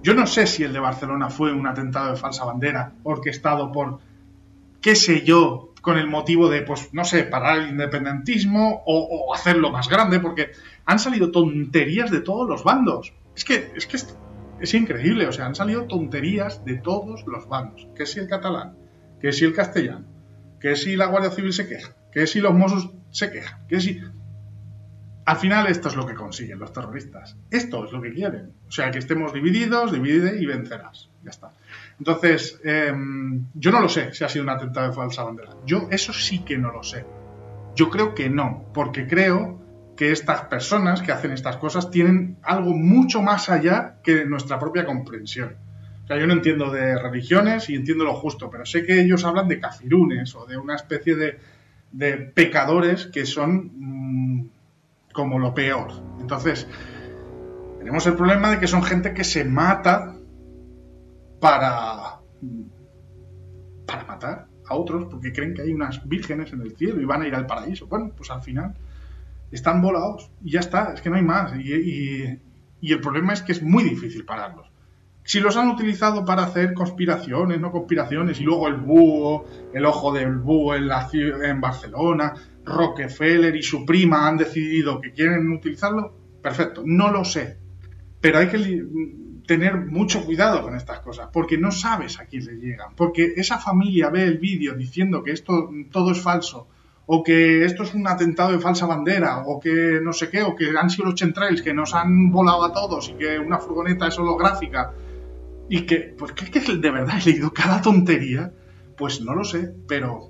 Yo 0.01 0.13
no 0.13 0.25
sé 0.25 0.47
si 0.47 0.63
el 0.63 0.73
de 0.73 0.79
Barcelona 0.79 1.29
fue 1.29 1.51
un 1.51 1.67
atentado 1.67 2.11
de 2.11 2.17
falsa 2.17 2.45
bandera 2.45 2.93
orquestado 3.03 3.71
por, 3.71 3.99
qué 4.81 4.95
sé 4.95 5.23
yo, 5.23 5.68
con 5.81 5.97
el 5.97 6.07
motivo 6.07 6.49
de, 6.49 6.61
pues, 6.61 6.93
no 6.93 7.03
sé, 7.03 7.23
parar 7.23 7.59
el 7.59 7.69
independentismo 7.69 8.83
o, 8.85 9.33
hacerlo 9.33 9.71
más 9.71 9.89
grande, 9.89 10.19
porque 10.19 10.51
han 10.85 10.99
salido 10.99 11.31
tonterías 11.31 12.11
de 12.11 12.21
todos 12.21 12.47
los 12.47 12.63
bandos. 12.63 13.13
Es 13.35 13.45
que, 13.45 13.71
es 13.75 13.85
que 13.85 13.97
es, 14.59 14.73
increíble, 14.73 15.27
o 15.27 15.31
sea, 15.31 15.45
han 15.45 15.55
salido 15.55 15.85
tonterías 15.85 16.65
de 16.65 16.75
todos 16.75 17.25
los 17.25 17.47
bandos. 17.47 17.87
Que 17.95 18.05
si 18.05 18.19
el 18.19 18.27
catalán, 18.27 18.75
que 19.21 19.31
si 19.31 19.45
el 19.45 19.53
castellano, 19.53 20.05
que 20.59 20.75
si 20.75 20.95
la 20.95 21.05
Guardia 21.05 21.31
Civil 21.31 21.53
se 21.53 21.67
queja, 21.67 21.95
que 22.11 22.27
si 22.27 22.41
los 22.41 22.53
Mossos 22.53 22.91
se 23.11 23.31
quejan, 23.31 23.65
que 23.67 23.79
si... 23.79 24.01
Al 25.25 25.37
final 25.37 25.67
esto 25.67 25.89
es 25.89 25.95
lo 25.95 26.07
que 26.07 26.15
consiguen 26.15 26.57
los 26.57 26.73
terroristas. 26.73 27.37
Esto 27.51 27.85
es 27.85 27.91
lo 27.91 28.01
que 28.01 28.11
quieren. 28.11 28.53
O 28.67 28.71
sea, 28.71 28.89
que 28.89 28.97
estemos 28.97 29.31
divididos, 29.31 29.91
divide 29.91 30.41
y 30.41 30.45
vencerás. 30.47 31.11
Ya 31.23 31.29
está. 31.29 31.53
Entonces, 31.99 32.59
em, 32.63 33.45
yo 33.53 33.71
no 33.71 33.81
lo 33.81 33.89
sé 33.89 34.13
si 34.13 34.23
ha 34.23 34.29
sido 34.29 34.43
un 34.43 34.49
atentado 34.49 34.87
de 34.87 34.95
falsa 34.95 35.23
bandera. 35.23 35.51
Yo 35.65 35.87
eso 35.91 36.13
sí 36.13 36.39
que 36.39 36.57
no 36.57 36.71
lo 36.71 36.81
sé. 36.81 37.05
Yo 37.75 37.89
creo 37.89 38.15
que 38.15 38.29
no, 38.29 38.65
porque 38.73 39.05
creo 39.05 39.59
que 39.97 40.13
estas 40.13 40.43
personas 40.43 41.01
que 41.01 41.11
hacen 41.11 41.31
estas 41.31 41.57
cosas 41.57 41.91
tienen 41.91 42.37
algo 42.41 42.71
mucho 42.71 43.21
más 43.21 43.49
allá 43.49 43.97
que 44.01 44.23
nuestra 44.23 44.57
propia 44.57 44.85
comprensión. 44.85 45.57
sea, 46.07 46.17
yo 46.17 46.25
no 46.25 46.33
entiendo 46.33 46.71
de 46.71 46.97
religiones 46.97 47.69
y 47.69 47.75
entiendo 47.75 48.05
lo 48.05 48.15
justo, 48.15 48.49
pero 48.49 48.65
sé 48.65 48.85
que 48.85 49.01
ellos 49.01 49.25
hablan 49.25 49.49
de 49.49 49.59
cafirunes 49.59 50.33
o 50.35 50.45
de 50.45 50.57
una 50.57 50.75
especie 50.75 51.15
de, 51.15 51.37
pecadores 52.33 53.07
que 53.07 53.25
son 53.25 53.71
mm, 53.75 54.49
como 55.11 55.37
lo 55.37 55.53
peor. 55.53 55.91
Entonces, 56.21 56.65
tenemos 57.79 58.07
el 58.07 58.13
problema 58.13 58.51
de 58.51 58.59
que 58.59 58.67
son 58.67 58.83
gente 58.83 59.13
que 59.13 59.25
se 59.25 59.43
mata 59.43 60.15
para, 61.39 62.19
para 63.85 64.03
matar 64.05 64.47
a 64.67 64.75
otros 64.75 65.05
porque 65.09 65.33
creen 65.33 65.53
que 65.53 65.63
hay 65.63 65.73
unas 65.73 66.07
vírgenes 66.07 66.53
en 66.53 66.61
el 66.61 66.75
cielo 66.75 67.01
y 67.01 67.05
van 67.05 67.21
a 67.21 67.27
ir 67.27 67.35
al 67.35 67.45
paraíso. 67.45 67.87
Bueno, 67.87 68.11
pues 68.15 68.29
al 68.31 68.41
final 68.41 68.75
están 69.51 69.81
volados 69.81 70.31
y 70.43 70.51
ya 70.51 70.59
está, 70.59 70.93
es 70.93 71.01
que 71.01 71.09
no 71.09 71.15
hay 71.15 71.23
más. 71.23 71.53
Y, 71.55 72.39
y 72.81 72.93
el 72.93 73.01
problema 73.01 73.33
es 73.33 73.41
que 73.41 73.51
es 73.51 73.61
muy 73.61 73.83
difícil 73.83 74.25
pararlos. 74.25 74.69
Si 75.23 75.39
los 75.39 75.57
han 75.57 75.69
utilizado 75.69 76.25
para 76.25 76.43
hacer 76.43 76.73
conspiraciones, 76.73 77.59
no 77.59 77.71
conspiraciones, 77.71 78.39
y 78.39 78.43
luego 78.43 78.67
el 78.67 78.77
búho, 78.77 79.45
el 79.73 79.85
ojo 79.85 80.11
del 80.11 80.37
búho 80.37 80.75
en, 80.75 80.87
la, 80.87 81.07
en 81.13 81.61
Barcelona, 81.61 82.33
Rockefeller 82.65 83.55
y 83.55 83.61
su 83.61 83.85
prima 83.85 84.27
han 84.27 84.37
decidido 84.37 84.99
que 84.99 85.11
quieren 85.11 85.51
utilizarlo, 85.51 86.15
perfecto, 86.41 86.81
no 86.85 87.11
lo 87.11 87.23
sé. 87.25 87.57
Pero 88.21 88.39
hay 88.39 88.47
que 88.47 88.83
tener 89.49 89.77
mucho 89.77 90.23
cuidado 90.25 90.61
con 90.61 90.75
estas 90.75 90.99
cosas, 90.99 91.29
porque 91.33 91.57
no 91.57 91.71
sabes 91.71 92.19
a 92.19 92.25
quién 92.25 92.45
le 92.45 92.53
llegan, 92.57 92.93
porque 92.95 93.33
esa 93.35 93.57
familia 93.57 94.11
ve 94.11 94.25
el 94.25 94.37
vídeo 94.37 94.75
diciendo 94.75 95.23
que 95.23 95.31
esto 95.31 95.71
todo 95.89 96.11
es 96.11 96.21
falso, 96.21 96.67
o 97.07 97.23
que 97.23 97.65
esto 97.65 97.81
es 97.81 97.95
un 97.95 98.07
atentado 98.07 98.51
de 98.51 98.59
falsa 98.59 98.85
bandera, 98.85 99.39
o 99.47 99.59
que 99.59 99.99
no 100.03 100.13
sé 100.13 100.29
qué, 100.29 100.43
o 100.43 100.55
que 100.55 100.77
han 100.77 100.91
sido 100.91 101.05
los 101.05 101.15
chemtrails 101.15 101.63
que 101.63 101.73
nos 101.73 101.95
han 101.95 102.31
volado 102.31 102.63
a 102.63 102.71
todos 102.71 103.09
y 103.09 103.13
que 103.13 103.39
una 103.39 103.57
furgoneta 103.57 104.05
es 104.05 104.19
holográfica, 104.19 104.93
y 105.67 105.81
que, 105.87 106.13
pues 106.15 106.31
que, 106.33 106.51
que 106.51 106.59
de 106.59 106.91
verdad 106.91 107.17
he 107.19 107.31
leído 107.31 107.51
cada 107.51 107.81
tontería, 107.81 108.53
pues 108.95 109.19
no 109.19 109.33
lo 109.33 109.43
sé, 109.43 109.73
pero, 109.87 110.29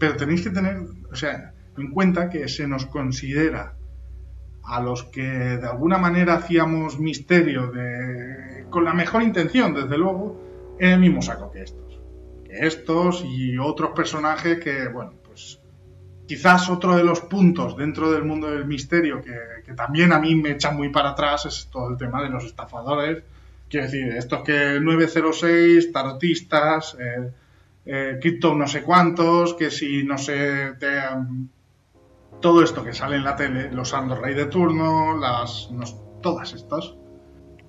pero 0.00 0.16
tenéis 0.16 0.42
que 0.42 0.50
tener, 0.50 0.78
o 1.12 1.14
sea, 1.14 1.54
en 1.78 1.92
cuenta 1.92 2.28
que 2.28 2.48
se 2.48 2.66
nos 2.66 2.86
considera 2.86 3.76
a 4.64 4.80
los 4.80 5.04
que 5.04 5.22
de 5.22 5.66
alguna 5.66 5.98
manera 5.98 6.34
hacíamos 6.34 6.98
misterio 6.98 7.68
de, 7.68 8.64
con 8.70 8.84
la 8.84 8.94
mejor 8.94 9.22
intención, 9.22 9.74
desde 9.74 9.98
luego, 9.98 10.40
en 10.78 10.90
el 10.90 11.00
mismo 11.00 11.22
saco 11.22 11.50
que 11.50 11.62
estos. 11.62 12.00
Que 12.44 12.66
estos 12.66 13.24
y 13.24 13.58
otros 13.58 13.90
personajes 13.90 14.58
que, 14.60 14.88
bueno, 14.88 15.12
Quizás 16.26 16.70
otro 16.70 16.96
de 16.96 17.04
los 17.04 17.20
puntos 17.20 17.76
dentro 17.76 18.10
del 18.10 18.24
mundo 18.24 18.50
del 18.50 18.64
misterio 18.64 19.20
que, 19.20 19.72
también 19.74 20.12
a 20.12 20.18
mí 20.18 20.34
me 20.34 20.52
echa 20.52 20.70
muy 20.70 20.88
para 20.88 21.10
atrás 21.10 21.46
es 21.46 21.68
todo 21.70 21.90
el 21.90 21.96
tema 21.96 22.22
de 22.22 22.30
los 22.30 22.44
estafadores. 22.44 23.22
Quiero 23.68 23.86
decir, 23.86 24.08
estos 24.16 24.42
que 24.42 24.78
906, 24.80 25.92
tarotistas, 25.92 26.96
eh, 26.98 27.30
eh, 27.84 28.38
no 28.42 28.66
sé 28.66 28.82
cuántos, 28.82 29.54
que 29.54 29.70
si 29.70 30.04
no 30.04 30.16
sé, 30.16 30.72
todo 32.42 32.62
esto 32.62 32.84
que 32.84 32.92
sale 32.92 33.16
en 33.16 33.24
la 33.24 33.36
tele, 33.36 33.70
los 33.72 33.94
Ando 33.94 34.16
Rey 34.16 34.34
de 34.34 34.46
turno, 34.46 35.16
las, 35.16 35.70
todas 36.20 36.52
estas, 36.52 36.94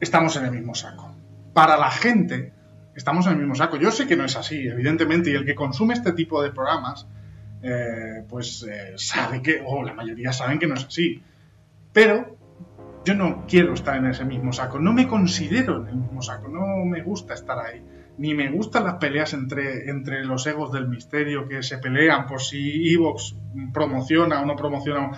estamos 0.01 0.35
en 0.35 0.45
el 0.45 0.51
mismo 0.51 0.75
saco. 0.75 1.15
Para 1.53 1.77
la 1.77 1.91
gente, 1.91 2.51
estamos 2.95 3.25
en 3.27 3.33
el 3.33 3.37
mismo 3.37 3.55
saco. 3.55 3.77
Yo 3.77 3.91
sé 3.91 4.07
que 4.07 4.17
no 4.17 4.25
es 4.25 4.35
así, 4.35 4.67
evidentemente, 4.67 5.29
y 5.29 5.35
el 5.35 5.45
que 5.45 5.55
consume 5.55 5.93
este 5.93 6.11
tipo 6.11 6.41
de 6.43 6.51
programas 6.51 7.07
eh, 7.61 8.25
pues 8.27 8.63
eh, 8.69 8.93
sabe 8.97 9.41
que, 9.41 9.63
o 9.65 9.83
la 9.83 9.93
mayoría 9.93 10.33
saben 10.33 10.59
que 10.59 10.67
no 10.67 10.73
es 10.73 10.85
así. 10.85 11.23
Pero 11.93 12.37
yo 13.05 13.13
no 13.13 13.45
quiero 13.47 13.73
estar 13.73 13.95
en 13.95 14.07
ese 14.07 14.25
mismo 14.25 14.51
saco, 14.51 14.79
no 14.79 14.91
me 14.91 15.07
considero 15.07 15.81
en 15.81 15.87
el 15.87 15.95
mismo 15.95 16.21
saco, 16.21 16.49
no 16.49 16.83
me 16.83 17.01
gusta 17.01 17.35
estar 17.35 17.57
ahí. 17.59 17.81
Ni 18.17 18.35
me 18.35 18.51
gustan 18.51 18.83
las 18.83 18.95
peleas 18.95 19.33
entre, 19.33 19.89
entre 19.89 20.23
los 20.23 20.45
egos 20.45 20.71
del 20.71 20.87
misterio 20.87 21.47
que 21.47 21.63
se 21.63 21.79
pelean 21.79 22.27
por 22.27 22.41
si 22.41 22.93
Evox 22.93 23.35
promociona 23.73 24.41
o 24.41 24.45
no 24.45 24.55
promociona 24.55 25.11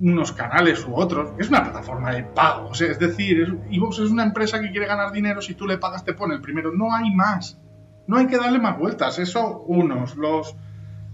unos 0.00 0.32
canales 0.32 0.86
u 0.86 0.94
otros. 0.94 1.32
Es 1.38 1.48
una 1.48 1.62
plataforma 1.62 2.12
de 2.12 2.24
pago. 2.24 2.72
es 2.72 2.98
decir, 2.98 3.58
Evox 3.70 3.98
es 3.98 4.10
una 4.10 4.24
empresa 4.24 4.60
que 4.60 4.70
quiere 4.70 4.86
ganar 4.86 5.12
dinero. 5.12 5.42
Si 5.42 5.54
tú 5.54 5.66
le 5.66 5.78
pagas, 5.78 6.04
te 6.04 6.14
pone 6.14 6.34
el 6.34 6.40
primero. 6.40 6.72
No 6.72 6.94
hay 6.94 7.10
más. 7.14 7.58
No 8.06 8.16
hay 8.16 8.26
que 8.26 8.38
darle 8.38 8.58
más 8.58 8.78
vueltas. 8.78 9.18
Eso, 9.18 9.60
unos, 9.66 10.16
los, 10.16 10.56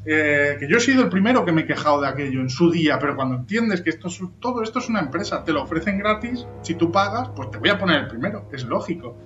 eh, 0.07 0.57
que 0.61 0.69
yo 0.69 0.77
he 0.77 0.81
sido 0.81 1.03
el 1.03 1.09
primero 1.09 1.45
que 1.45 1.53
me 1.53 1.63
he 1.63 1.67
quejado 1.67 2.01
de 2.01 2.09
aquello 2.09 2.41
en 2.41 2.51
su 2.51 2.71
día, 2.71 2.99
pero 2.99 3.17
cuando 3.17 3.37
entiendes 3.37 3.81
que 3.81 3.91
esto 3.91 4.09
todo 4.39 4.63
esto 4.63 4.79
es 4.79 4.89
una 4.89 5.01
empresa, 5.01 5.45
te 5.45 5.53
lo 5.53 5.63
ofrecen 5.63 5.99
gratis, 5.99 6.47
si 6.61 6.75
tú 6.75 6.93
pagas, 6.93 7.31
pues 7.35 7.51
te 7.51 7.59
voy 7.59 7.71
a 7.71 7.79
poner 7.79 8.01
el 8.01 8.09
primero, 8.09 8.49
es 8.53 8.65
lógico. 8.65 9.17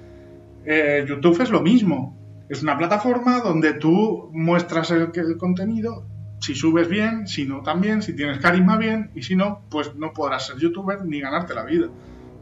Eh, 0.71 1.07
YouTube 1.09 1.41
es 1.41 1.49
lo 1.49 1.63
mismo, 1.63 2.45
es 2.51 2.63
una 2.63 2.77
plataforma 2.77 3.41
donde 3.41 3.73
tú 3.73 4.29
muestras 4.35 4.91
el, 4.91 5.39
contenido, 5.39 6.05
si 6.43 6.55
subes 6.55 6.91
bien, 6.91 7.27
si 7.27 7.47
no 7.47 7.63
también, 7.63 8.03
si 8.03 8.15
tienes 8.15 8.39
carisma 8.39 8.77
bien, 8.77 9.11
y 9.15 9.23
si 9.23 9.35
no, 9.35 9.63
pues 9.71 9.95
no 9.95 10.13
podrás 10.13 10.47
ser 10.47 10.59
youtuber 10.59 11.07
ni 11.07 11.21
ganarte 11.21 11.55
la 11.55 11.65
vida. 11.65 11.89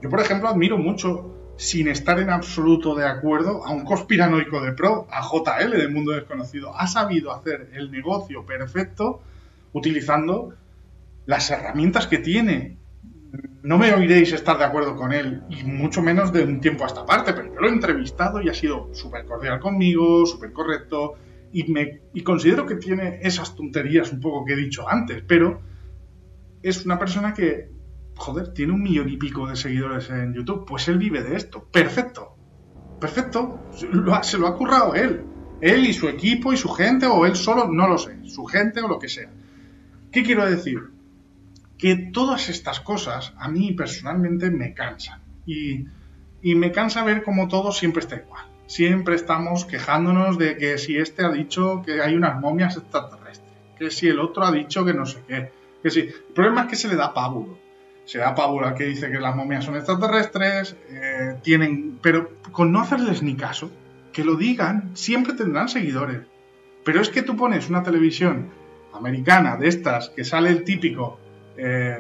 Yo, 0.03 0.11
por 0.11 0.19
ejemplo, 0.19 0.49
admiro 0.49 0.77
mucho 0.77 1.55
sin 1.57 1.87
estar 1.87 2.19
en 2.19 2.31
absoluto 2.31 2.97
de 2.97 3.07
acuerdo 3.07 3.65
a 3.65 3.71
un 3.71 3.85
conspiranoico 3.85 4.61
de 4.61 4.73
pro, 4.73 5.07
a 5.09 5.23
JL 5.23 5.71
del 5.71 5.93
mundo 5.93 6.11
desconocido. 6.11 6.77
Ha 6.77 6.89
sabido 6.89 7.33
hacer 7.33 7.71
el 7.75 7.93
negocio 7.93 8.45
perfecto 8.45 9.23
utilizando 9.73 10.53
las 11.27 11.49
herramientas 11.53 12.09
que 12.09 12.19
tiene. 12.19 12.77
No 13.67 13.79
me 13.79 13.93
oiréis 13.93 14.33
estar 14.33 14.57
de 14.59 14.65
acuerdo 14.65 14.95
con 14.95 15.13
él, 15.13 15.43
y 15.51 15.65
mucho 15.65 16.01
menos 16.01 16.33
de 16.33 16.45
un 16.45 16.61
tiempo 16.61 16.85
a 16.85 16.87
esta 16.87 17.05
parte, 17.05 17.33
pero 17.33 17.53
yo 17.53 17.61
lo 17.61 17.67
he 17.67 17.73
entrevistado 17.73 18.41
y 18.41 18.49
ha 18.49 18.55
sido 18.55 18.91
súper 18.95 19.25
cordial 19.27 19.59
conmigo, 19.59 20.25
súper 20.25 20.53
correcto, 20.53 21.15
y, 21.53 21.65
me, 21.73 22.03
y 22.15 22.23
considero 22.23 22.65
que 22.65 22.77
tiene 22.77 23.19
esas 23.23 23.57
tonterías 23.57 24.13
un 24.13 24.21
poco 24.21 24.45
que 24.45 24.53
he 24.53 24.57
dicho 24.57 24.89
antes, 24.89 25.25
pero 25.27 25.63
es 26.63 26.87
una 26.87 26.97
persona 26.97 27.35
que 27.35 27.69
joder, 28.15 28.53
tiene 28.53 28.73
un 28.73 28.85
millón 28.85 29.09
y 29.09 29.17
pico 29.17 29.49
de 29.49 29.57
seguidores 29.57 30.11
en 30.11 30.33
YouTube, 30.33 30.65
pues 30.65 30.87
él 30.87 30.99
vive 30.99 31.25
de 31.25 31.35
esto. 31.35 31.65
Perfecto, 31.65 32.37
perfecto, 33.01 33.59
se 34.23 34.39
lo 34.39 34.47
ha 34.47 34.57
currado 34.57 34.95
él. 34.95 35.25
Él 35.61 35.87
y 35.87 35.93
su 35.93 36.09
equipo 36.09 36.53
y 36.53 36.57
su 36.57 36.69
gente, 36.69 37.07
o 37.07 37.27
él 37.27 37.35
solo, 37.35 37.67
no 37.67 37.89
lo 37.89 37.99
sé, 37.99 38.17
su 38.27 38.45
gente 38.45 38.81
o 38.81 38.87
lo 38.87 39.01
que 39.01 39.09
sea. 39.09 39.29
¿Qué 40.13 40.23
quiero 40.23 40.49
decir? 40.49 40.96
Que 41.79 41.97
todas 41.97 42.49
estas 42.49 42.81
cosas 42.81 43.35
a 43.39 43.49
mí 43.49 43.73
personalmente 43.73 44.51
me 44.51 44.75
cansan. 44.75 45.21
Y, 45.47 45.85
me 46.43 46.71
cansa 46.71 47.03
ver 47.03 47.25
cómo 47.25 47.49
todo 47.49 47.73
siempre 47.73 48.01
está 48.01 48.17
igual. 48.17 48.47
Siempre 48.67 49.17
estamos 49.17 49.65
quejándonos 49.65 50.39
de 50.39 50.57
que 50.57 50.79
si 50.79 50.97
este 50.97 51.25
ha 51.25 51.31
dicho 51.31 51.83
que 51.85 52.01
hay 52.01 52.15
unas 52.15 52.41
momias 52.41 52.77
extraterrestres, 52.77 53.53
que 53.79 53.91
si 53.91 54.09
el 54.09 54.21
otro 54.21 54.45
ha 54.45 54.53
dicho 54.53 54.85
que 54.85 54.95
no 54.95 55.07
sé 55.07 55.23
qué, 55.27 55.51
que 55.83 55.91
si... 55.91 56.01
El 56.01 56.35
problema 56.35 56.63
es 56.63 56.69
que 56.69 56.77
se 56.77 56.89
le 56.89 56.97
da 56.97 57.13
pábulo 57.13 57.59
se 58.07 58.19
da 58.19 58.35
pavor 58.35 58.73
que 58.75 58.85
dice 58.85 59.11
que 59.11 59.19
las 59.19 59.35
momias 59.35 59.65
son 59.65 59.77
extraterrestres, 59.77 60.77
eh, 60.89 61.37
tienen, 61.43 61.99
pero 62.01 62.31
con 62.53 62.73
no 62.73 62.81
hacerles 62.81 63.23
ni 63.23 63.35
caso, 63.35 63.71
que 64.13 64.25
lo 64.25 64.37
digan, 64.37 64.93
siempre 64.95 65.35
tendrán 65.35 65.69
seguidores. 65.69 66.21
Pero 66.85 67.01
es 67.01 67.11
que 67.11 67.23
tú 67.23 67.37
pones 67.37 67.69
una 67.69 67.83
televisión 67.83 68.49
americana 68.95 69.57
de 69.57 69.69
estas, 69.69 70.11
que 70.11 70.25
sale 70.25 70.51
el 70.51 70.63
típico, 70.63 71.19
eh, 71.57 71.99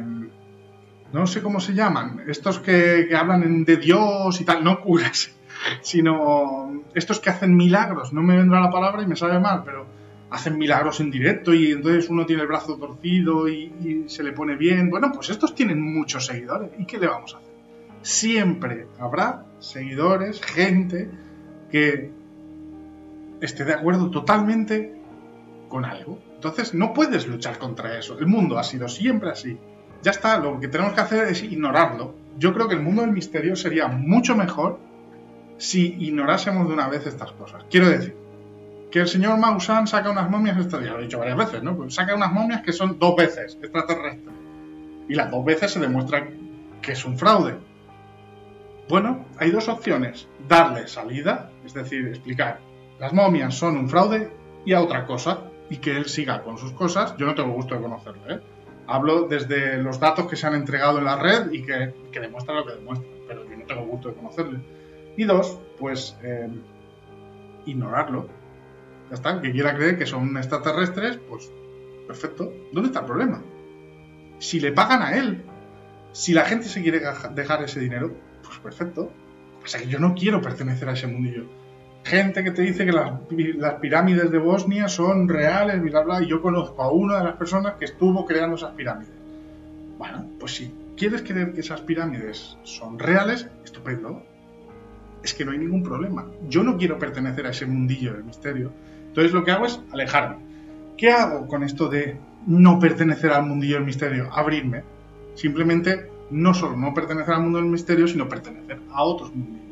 no 1.12 1.26
sé 1.26 1.42
cómo 1.42 1.60
se 1.60 1.74
llaman, 1.74 2.24
estos 2.26 2.58
que, 2.58 3.06
que 3.08 3.16
hablan 3.16 3.64
de 3.64 3.76
Dios 3.76 4.40
y 4.40 4.44
tal, 4.44 4.64
no 4.64 4.80
curas, 4.80 5.34
sino 5.82 6.84
estos 6.94 7.20
que 7.20 7.30
hacen 7.30 7.56
milagros, 7.56 8.12
no 8.12 8.22
me 8.22 8.36
vendrá 8.36 8.60
la 8.60 8.70
palabra 8.70 9.02
y 9.02 9.06
me 9.06 9.16
sabe 9.16 9.38
mal, 9.38 9.62
pero 9.64 9.86
hacen 10.30 10.58
milagros 10.58 11.00
en 11.00 11.10
directo 11.10 11.54
y 11.54 11.72
entonces 11.72 12.08
uno 12.10 12.26
tiene 12.26 12.42
el 12.42 12.48
brazo 12.48 12.76
torcido 12.76 13.48
y, 13.48 14.04
se 14.08 14.22
le 14.22 14.32
pone 14.32 14.56
bien. 14.56 14.90
Bueno, 14.90 15.10
pues 15.12 15.30
estos 15.30 15.54
tienen 15.54 15.80
muchos 15.80 16.26
seguidores. 16.26 16.70
¿Y 16.78 16.86
qué 16.86 16.98
le 16.98 17.06
vamos 17.06 17.34
a 17.34 17.38
hacer? 17.38 17.50
Siempre 18.02 18.86
habrá 18.98 19.44
seguidores, 19.58 20.40
gente 20.42 21.10
que 21.70 22.10
esté 23.40 23.64
de 23.64 23.74
acuerdo 23.74 24.10
totalmente 24.10 24.94
con 25.68 25.84
algo. 25.84 26.18
Entonces 26.34 26.74
no 26.74 26.92
puedes 26.92 27.26
luchar 27.26 27.58
contra 27.58 27.98
eso. 27.98 28.18
El 28.18 28.26
mundo 28.26 28.58
ha 28.58 28.64
sido 28.64 28.88
siempre 28.88 29.30
así. 29.30 29.58
Ya 30.02 30.10
está, 30.10 30.38
lo 30.38 30.60
que 30.60 30.68
tenemos 30.68 30.92
que 30.92 31.00
hacer 31.00 31.28
es 31.28 31.42
ignorarlo. 31.42 32.14
Yo 32.38 32.52
creo 32.52 32.68
que 32.68 32.74
el 32.74 32.82
mundo 32.82 33.02
del 33.02 33.12
misterio 33.12 33.56
sería 33.56 33.88
mucho 33.88 34.36
mejor 34.36 34.78
si 35.58 35.96
ignorásemos 35.98 36.68
de 36.68 36.74
una 36.74 36.88
vez 36.88 37.06
estas 37.06 37.32
cosas. 37.32 37.64
Quiero 37.70 37.88
decir, 37.88 38.14
que 38.90 39.00
el 39.00 39.08
señor 39.08 39.38
Maussan 39.38 39.86
saca 39.86 40.10
unas 40.10 40.30
momias, 40.30 40.58
esto 40.58 40.80
ya 40.80 40.92
lo 40.92 41.00
he 41.00 41.02
dicho 41.02 41.18
varias 41.18 41.36
veces, 41.36 41.62
¿no? 41.62 41.76
Pues 41.76 41.94
saca 41.94 42.14
unas 42.14 42.32
momias 42.32 42.62
que 42.62 42.72
son 42.72 42.98
dos 42.98 43.16
veces 43.16 43.58
extraterrestres. 43.60 44.34
Y 45.08 45.14
las 45.14 45.30
dos 45.30 45.44
veces 45.44 45.70
se 45.72 45.80
demuestra 45.80 46.28
que 46.80 46.92
es 46.92 47.04
un 47.04 47.18
fraude. 47.18 47.56
Bueno, 48.88 49.24
hay 49.38 49.50
dos 49.50 49.68
opciones. 49.68 50.28
Darle 50.48 50.86
salida, 50.88 51.50
es 51.64 51.74
decir, 51.74 52.06
explicar, 52.08 52.60
las 52.98 53.12
momias 53.12 53.54
son 53.54 53.76
un 53.76 53.88
fraude 53.88 54.30
y 54.64 54.72
a 54.72 54.80
otra 54.80 55.06
cosa, 55.06 55.42
y 55.70 55.78
que 55.78 55.96
él 55.96 56.06
siga 56.06 56.42
con 56.42 56.58
sus 56.58 56.72
cosas. 56.72 57.16
Yo 57.16 57.26
no 57.26 57.34
tengo 57.34 57.52
gusto 57.52 57.74
de 57.74 57.80
conocerlo, 57.82 58.30
¿eh? 58.30 58.40
Hablo 58.86 59.22
desde 59.22 59.82
los 59.82 59.98
datos 59.98 60.28
que 60.28 60.36
se 60.36 60.46
han 60.46 60.54
entregado 60.54 60.98
en 60.98 61.04
la 61.04 61.16
red 61.16 61.50
y 61.50 61.62
que, 61.62 61.92
que 62.12 62.20
demuestran 62.20 62.58
lo 62.58 62.66
que 62.66 62.74
demuestran, 62.74 63.10
pero 63.26 63.44
yo 63.48 63.56
no 63.56 63.64
tengo 63.64 63.84
gusto 63.84 64.08
de 64.10 64.14
conocerle. 64.14 64.60
Y 65.16 65.24
dos, 65.24 65.58
pues... 65.78 66.16
Eh, 66.22 66.48
ignorarlo. 67.66 68.28
Ya 69.10 69.14
está, 69.14 69.40
que 69.40 69.52
quiera 69.52 69.76
creer 69.76 69.98
que 69.98 70.06
son 70.06 70.36
extraterrestres, 70.36 71.18
pues 71.28 71.50
perfecto. 72.06 72.52
¿Dónde 72.72 72.88
está 72.88 73.00
el 73.00 73.06
problema? 73.06 73.42
Si 74.38 74.60
le 74.60 74.72
pagan 74.72 75.02
a 75.02 75.16
él, 75.16 75.42
si 76.12 76.32
la 76.32 76.44
gente 76.44 76.66
se 76.66 76.82
quiere 76.82 77.02
dejar 77.34 77.62
ese 77.62 77.80
dinero, 77.80 78.14
pues 78.42 78.58
perfecto. 78.58 79.12
O 79.62 79.66
sea 79.66 79.80
que 79.80 79.88
yo 79.88 79.98
no 79.98 80.14
quiero 80.14 80.40
pertenecer 80.40 80.88
a 80.88 80.92
ese 80.92 81.06
mundillo. 81.06 81.44
Gente 82.06 82.44
que 82.44 82.52
te 82.52 82.62
dice 82.62 82.86
que 82.86 82.92
las, 82.92 83.74
pirámides 83.80 84.30
de 84.30 84.38
Bosnia 84.38 84.86
son 84.86 85.28
reales, 85.28 85.82
bla, 85.82 86.02
bla, 86.02 86.22
y 86.22 86.28
yo 86.28 86.40
conozco 86.40 86.80
a 86.80 86.92
una 86.92 87.18
de 87.18 87.24
las 87.24 87.34
personas 87.34 87.74
que 87.80 87.86
estuvo 87.86 88.24
creando 88.24 88.54
esas 88.54 88.74
pirámides. 88.74 89.12
Bueno, 89.98 90.24
pues 90.38 90.54
si 90.54 90.72
quieres 90.96 91.22
creer 91.22 91.52
que 91.52 91.62
esas 91.62 91.80
pirámides 91.80 92.56
son 92.62 92.96
reales, 93.00 93.48
estupendo. 93.64 94.22
Es 95.24 95.34
que 95.34 95.44
no 95.44 95.50
hay 95.50 95.58
ningún 95.58 95.82
problema. 95.82 96.24
Yo 96.48 96.62
no 96.62 96.76
quiero 96.76 96.96
pertenecer 96.96 97.44
a 97.44 97.50
ese 97.50 97.66
mundillo 97.66 98.12
del 98.12 98.22
misterio. 98.22 98.70
Entonces 99.08 99.32
lo 99.32 99.42
que 99.42 99.50
hago 99.50 99.66
es 99.66 99.80
alejarme. 99.90 100.36
¿Qué 100.96 101.10
hago 101.10 101.48
con 101.48 101.64
esto 101.64 101.88
de 101.88 102.16
no 102.46 102.78
pertenecer 102.78 103.32
al 103.32 103.46
mundillo 103.46 103.74
del 103.74 103.84
misterio? 103.84 104.28
Abrirme. 104.32 104.84
Simplemente 105.34 106.08
no 106.30 106.54
solo 106.54 106.76
no 106.76 106.94
pertenecer 106.94 107.34
al 107.34 107.42
mundo 107.42 107.58
del 107.58 107.66
misterio, 107.66 108.06
sino 108.06 108.28
pertenecer 108.28 108.78
a 108.92 109.02
otros 109.02 109.34
mundos. 109.34 109.65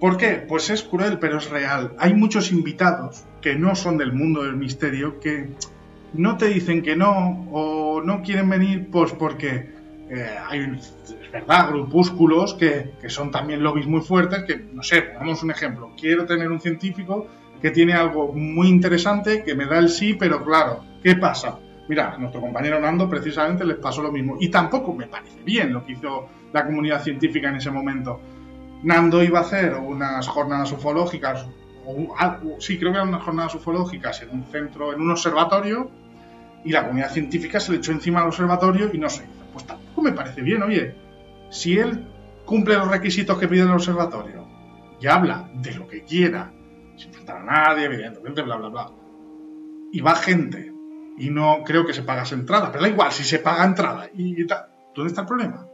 ¿Por 0.00 0.16
qué? 0.16 0.44
Pues 0.46 0.70
es 0.70 0.82
cruel, 0.82 1.18
pero 1.18 1.38
es 1.38 1.48
real. 1.48 1.94
Hay 1.98 2.14
muchos 2.14 2.52
invitados 2.52 3.24
que 3.40 3.54
no 3.54 3.74
son 3.74 3.96
del 3.96 4.12
mundo 4.12 4.42
del 4.42 4.56
misterio 4.56 5.20
que 5.20 5.50
no 6.12 6.36
te 6.36 6.46
dicen 6.46 6.82
que 6.82 6.96
no 6.96 7.46
o 7.50 8.02
no 8.02 8.22
quieren 8.22 8.48
venir 8.48 8.88
pues 8.90 9.12
porque 9.12 9.74
eh, 10.08 10.36
hay, 10.48 10.60
es 10.60 11.32
verdad, 11.32 11.70
grupúsculos 11.70 12.54
que, 12.54 12.92
que, 13.00 13.08
son 13.08 13.30
también 13.30 13.62
lobbies 13.62 13.86
muy 13.86 14.02
fuertes 14.02 14.44
que, 14.44 14.56
no 14.56 14.82
sé, 14.82 15.02
pongamos 15.02 15.42
un 15.42 15.50
ejemplo. 15.50 15.92
Quiero 15.98 16.26
tener 16.26 16.50
un 16.50 16.60
científico 16.60 17.26
que 17.60 17.70
tiene 17.70 17.94
algo 17.94 18.32
muy 18.32 18.68
interesante, 18.68 19.42
que 19.42 19.54
me 19.54 19.66
da 19.66 19.78
el 19.78 19.88
sí, 19.88 20.14
pero 20.14 20.44
claro, 20.44 20.84
¿qué 21.02 21.16
pasa? 21.16 21.58
Mira, 21.88 22.16
nuestro 22.18 22.40
compañero 22.40 22.80
Nando 22.80 23.08
precisamente 23.08 23.64
les 23.64 23.76
pasó 23.76 24.02
lo 24.02 24.12
mismo. 24.12 24.36
Y 24.38 24.48
tampoco 24.48 24.94
me 24.94 25.06
parece 25.06 25.42
bien 25.42 25.72
lo 25.72 25.84
que 25.84 25.92
hizo 25.92 26.28
la 26.52 26.64
comunidad 26.64 27.02
científica 27.02 27.48
en 27.48 27.56
ese 27.56 27.70
momento. 27.70 28.20
Nando 28.84 29.22
iba 29.22 29.38
a 29.38 29.42
hacer 29.42 29.74
unas 29.74 30.28
jornadas 30.28 30.70
ufológicas, 30.72 31.46
o, 31.86 32.14
sí, 32.60 32.78
creo 32.78 32.92
que 32.92 32.98
eran 32.98 33.08
unas 33.08 33.22
jornadas 33.22 33.54
ufológicas 33.54 34.22
en 34.22 34.30
un 34.30 34.44
centro, 34.44 34.92
en 34.92 35.00
un 35.00 35.10
observatorio, 35.10 35.90
y 36.64 36.70
la 36.70 36.82
comunidad 36.82 37.10
científica 37.10 37.60
se 37.60 37.72
le 37.72 37.78
echó 37.78 37.92
encima 37.92 38.20
al 38.20 38.26
observatorio 38.26 38.90
y 38.92 38.98
no 38.98 39.08
sé. 39.08 39.24
Pues 39.52 39.66
tampoco 39.66 40.02
me 40.02 40.12
parece 40.12 40.42
bien, 40.42 40.62
oye. 40.62 40.94
Si 41.50 41.78
él 41.78 42.06
cumple 42.44 42.74
los 42.74 42.88
requisitos 42.88 43.38
que 43.38 43.48
pide 43.48 43.62
el 43.62 43.70
observatorio 43.70 44.46
y 45.00 45.06
habla 45.06 45.48
de 45.54 45.74
lo 45.74 45.88
que 45.88 46.04
quiera, 46.04 46.52
sin 46.96 47.12
faltar 47.12 47.38
a 47.38 47.44
nadie, 47.44 47.86
evidentemente, 47.86 48.42
bla, 48.42 48.56
bla, 48.56 48.68
bla, 48.68 48.90
y 49.92 50.00
va 50.00 50.14
gente 50.14 50.72
y 51.16 51.30
no 51.30 51.62
creo 51.64 51.86
que 51.86 51.94
se 51.94 52.02
pagase 52.02 52.34
entrada, 52.34 52.70
pero 52.70 52.82
da 52.82 52.90
igual, 52.90 53.12
si 53.12 53.24
se 53.24 53.38
paga 53.38 53.64
entrada 53.64 54.10
y, 54.12 54.46
tal, 54.46 54.66
¿dónde 54.94 55.08
está 55.08 55.22
el 55.22 55.26
problema? 55.26 55.66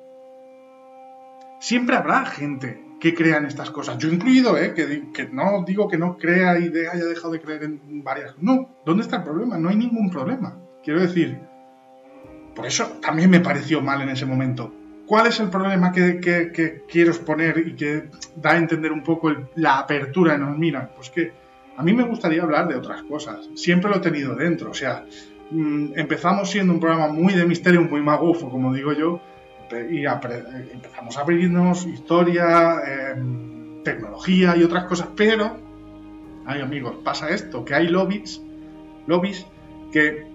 Siempre 1.58 1.96
habrá 1.96 2.26
gente 2.26 2.89
que 3.00 3.14
crea 3.14 3.38
en 3.38 3.46
estas 3.46 3.70
cosas, 3.70 3.98
yo 3.98 4.08
incluido, 4.08 4.58
¿eh? 4.58 4.74
que, 4.74 5.10
que 5.12 5.28
no 5.32 5.64
digo 5.66 5.88
que 5.88 5.96
no 5.96 6.18
crea 6.18 6.58
y 6.58 6.68
de, 6.68 6.88
haya 6.88 7.06
dejado 7.06 7.32
de 7.32 7.40
creer 7.40 7.64
en 7.64 8.04
varias, 8.04 8.34
no, 8.38 8.68
¿dónde 8.84 9.02
está 9.02 9.16
el 9.16 9.24
problema? 9.24 9.56
No 9.58 9.70
hay 9.70 9.76
ningún 9.76 10.10
problema, 10.10 10.58
quiero 10.84 11.00
decir, 11.00 11.40
por 12.54 12.66
eso 12.66 12.98
también 13.00 13.30
me 13.30 13.40
pareció 13.40 13.80
mal 13.80 14.02
en 14.02 14.10
ese 14.10 14.26
momento. 14.26 14.72
¿Cuál 15.06 15.26
es 15.26 15.40
el 15.40 15.48
problema 15.48 15.90
que, 15.90 16.20
que, 16.20 16.84
quiero 16.88 17.10
exponer 17.10 17.58
y 17.58 17.74
que 17.74 18.10
da 18.36 18.52
a 18.52 18.58
entender 18.58 18.92
un 18.92 19.02
poco 19.02 19.32
la 19.56 19.78
apertura 19.78 20.34
en 20.34 20.42
nos 20.42 20.56
miran? 20.56 20.90
Pues 20.94 21.10
que 21.10 21.32
a 21.76 21.82
mí 21.82 21.92
me 21.92 22.04
gustaría 22.04 22.42
hablar 22.42 22.68
de 22.68 22.76
otras 22.76 23.02
cosas. 23.04 23.48
Siempre 23.56 23.90
lo 23.90 23.96
he 23.96 24.00
tenido 24.00 24.36
dentro. 24.36 24.70
O 24.70 24.74
sea, 24.74 25.04
mm, 25.50 25.94
empezamos 25.96 26.50
siendo 26.50 26.72
un 26.72 26.78
programa 26.78 27.08
muy 27.08 27.34
de 27.34 27.44
misterio, 27.44 27.82
muy 27.82 28.02
magufo, 28.02 28.50
como 28.50 28.72
digo 28.72 28.92
yo, 28.92 29.20
y 29.72 30.04
empezamos 30.04 31.16
a 31.16 31.20
abrirnos 31.20 31.86
historia, 31.86 32.76
em, 32.86 33.82
tecnología 33.82 34.56
y 34.56 34.62
otras 34.62 34.84
cosas, 34.84 35.08
pero, 35.16 35.56
ay 36.46 36.60
amigos, 36.60 36.96
pasa 37.04 37.30
esto, 37.30 37.64
que 37.64 37.74
hay 37.74 37.88
lobbies, 37.88 38.42
lobbies 39.06 39.46
que 39.92 40.26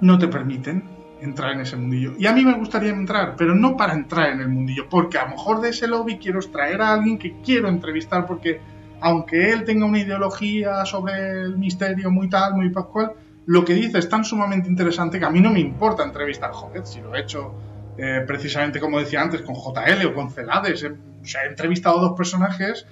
no 0.00 0.18
te 0.18 0.28
permiten 0.28 0.84
entrar 1.20 1.52
en 1.52 1.60
ese 1.60 1.76
mundillo. 1.76 2.12
Y 2.18 2.26
a 2.26 2.32
mí 2.32 2.44
me 2.44 2.54
gustaría 2.54 2.90
entrar, 2.90 3.34
pero 3.36 3.54
no 3.54 3.76
para 3.76 3.94
entrar 3.94 4.30
en 4.30 4.40
el 4.40 4.48
mundillo, 4.48 4.88
porque 4.88 5.18
a 5.18 5.24
lo 5.24 5.30
mejor 5.30 5.60
de 5.60 5.70
ese 5.70 5.86
lobby 5.86 6.18
quiero 6.18 6.38
extraer 6.38 6.82
a 6.82 6.92
alguien 6.92 7.18
que 7.18 7.40
quiero 7.42 7.68
entrevistar 7.68 8.26
porque 8.26 8.60
aunque 9.00 9.50
él 9.50 9.64
tenga 9.64 9.86
una 9.86 9.98
ideología 9.98 10.84
sobre 10.86 11.42
el 11.42 11.58
misterio 11.58 12.10
muy 12.10 12.28
tal, 12.28 12.54
muy 12.54 12.70
pascual, 12.70 13.12
lo 13.46 13.64
que 13.64 13.74
dice 13.74 13.98
es 13.98 14.08
tan 14.08 14.24
sumamente 14.24 14.68
interesante 14.68 15.18
que 15.18 15.24
a 15.24 15.30
mí 15.30 15.40
no 15.40 15.50
me 15.50 15.60
importa 15.60 16.02
entrevistar, 16.02 16.52
joder, 16.52 16.86
si 16.86 17.00
lo 17.00 17.14
he 17.14 17.20
hecho 17.20 17.54
eh, 17.96 18.24
precisamente 18.26 18.80
como 18.80 18.98
decía 18.98 19.22
antes, 19.22 19.42
con 19.42 19.54
JL 19.54 20.06
o 20.06 20.14
con 20.14 20.30
Celades. 20.30 20.82
He, 20.82 20.88
he 20.88 21.48
entrevistado 21.48 22.00
dos 22.00 22.16
personajes 22.16 22.86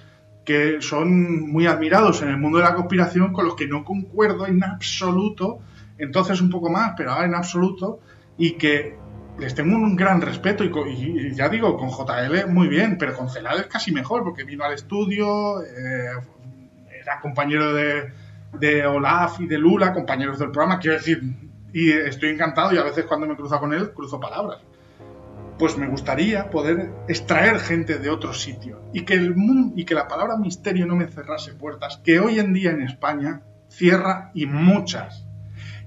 que 0.45 0.81
son 0.81 1.49
muy 1.49 1.67
admirados 1.67 2.21
en 2.21 2.29
el 2.29 2.37
mundo 2.37 2.57
de 2.57 2.65
la 2.65 2.75
conspiración, 2.75 3.31
con 3.33 3.45
los 3.45 3.55
que 3.55 3.67
no 3.67 3.83
concuerdo 3.83 4.45
en 4.45 4.63
absoluto, 4.63 5.59
entonces 5.97 6.41
un 6.41 6.49
poco 6.49 6.69
más, 6.69 6.93
pero 6.97 7.11
ahora 7.11 7.25
en 7.25 7.35
absoluto, 7.35 7.99
y 8.37 8.53
que 8.53 8.97
les 9.39 9.55
tengo 9.55 9.75
un 9.75 9.95
gran 9.95 10.21
respeto 10.21 10.63
y, 10.63 11.33
ya 11.33 11.49
digo, 11.49 11.77
con 11.77 11.89
JL 11.89 12.47
muy 12.49 12.67
bien, 12.67 12.97
pero 12.97 13.15
con 13.15 13.29
Celades 13.29 13.67
casi 13.67 13.91
mejor, 13.91 14.23
porque 14.23 14.43
vino 14.43 14.63
al 14.63 14.73
estudio, 14.73 15.61
eh, 15.63 16.11
era 17.01 17.19
compañero 17.21 17.73
de, 17.73 18.11
de, 18.59 18.85
Olaf 18.85 19.39
y 19.39 19.47
de 19.47 19.57
Lula, 19.57 19.93
compañeros 19.93 20.39
del 20.39 20.51
programa, 20.51 20.79
quiero 20.79 20.97
decir, 20.97 21.21
y 21.73 21.91
estoy 21.91 22.29
encantado 22.29 22.73
y 22.73 22.77
a 22.77 22.83
veces 22.83 23.05
cuando 23.05 23.27
me 23.27 23.35
cruzo 23.35 23.59
con 23.59 23.73
él, 23.73 23.91
cruzo 23.91 24.19
palabras. 24.19 24.59
Pues 25.57 25.77
me 25.77 25.87
gustaría 25.87 26.49
poder 26.49 26.91
extraer 27.07 27.59
gente 27.59 27.99
de 27.99 28.09
otro 28.09 28.33
sitio 28.33 28.81
y 28.91 29.01
que, 29.05 29.13
el 29.13 29.35
mundo, 29.35 29.73
y 29.75 29.85
que 29.85 29.95
la 29.95 30.07
palabra 30.07 30.37
misterio 30.37 30.85
no 30.85 30.95
me 30.95 31.07
cerrase 31.07 31.53
puertas, 31.53 31.97
que 32.03 32.19
hoy 32.19 32.39
en 32.39 32.53
día 32.53 32.71
en 32.71 32.81
España 32.81 33.41
cierra 33.69 34.31
y 34.33 34.45
muchas 34.45 35.25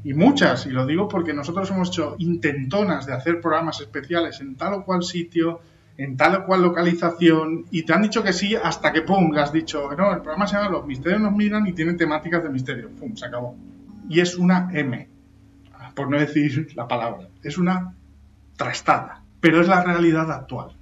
y 0.07 0.15
muchas, 0.15 0.67
y 0.67 0.71
lo 0.71 0.87
digo 0.87 1.09
porque 1.09 1.35
nosotros 1.35 1.69
hemos 1.73 1.89
hecho 1.89 2.15
intentonas 2.19 3.07
de 3.07 3.13
hacer 3.13 3.41
programas 3.41 3.81
especiales 3.81 4.41
en 4.41 4.55
tal 4.55 4.75
o 4.75 4.85
cual 4.85 5.03
sitio, 5.03 5.59
en 5.97 6.17
tal 6.17 6.37
o 6.37 6.47
cual 6.47 6.63
localización, 6.63 7.65
y 7.73 7.83
te 7.83 7.93
han 7.93 8.03
dicho 8.03 8.23
que 8.23 8.33
sí 8.33 8.55
hasta 8.55 8.93
que, 8.93 9.03
¡pum!, 9.03 9.37
has 9.37 9.53
dicho, 9.53 9.91
no, 9.99 10.13
el 10.15 10.21
programa 10.21 10.47
se 10.47 10.55
llama 10.55 10.71
Los 10.71 10.87
Misterios 10.87 11.21
nos 11.21 11.33
miran 11.33 11.67
y 11.67 11.73
tiene 11.73 11.95
temáticas 11.95 12.41
de 12.41 12.51
misterio, 12.51 12.91
¡pum!, 12.91 13.17
se 13.17 13.27
acabó. 13.27 13.57
Y 14.09 14.21
es 14.21 14.37
una 14.37 14.71
M, 14.73 15.09
por 15.97 16.09
no 16.09 16.21
decir 16.21 16.69
la 16.77 16.87
palabra, 16.87 17.27
es 17.43 17.59
una 17.59 17.97
trastada, 18.57 19.25
pero 19.47 19.61
es 19.61 19.69
la 19.69 19.85
realidad 19.85 20.29
actual. 20.33 20.77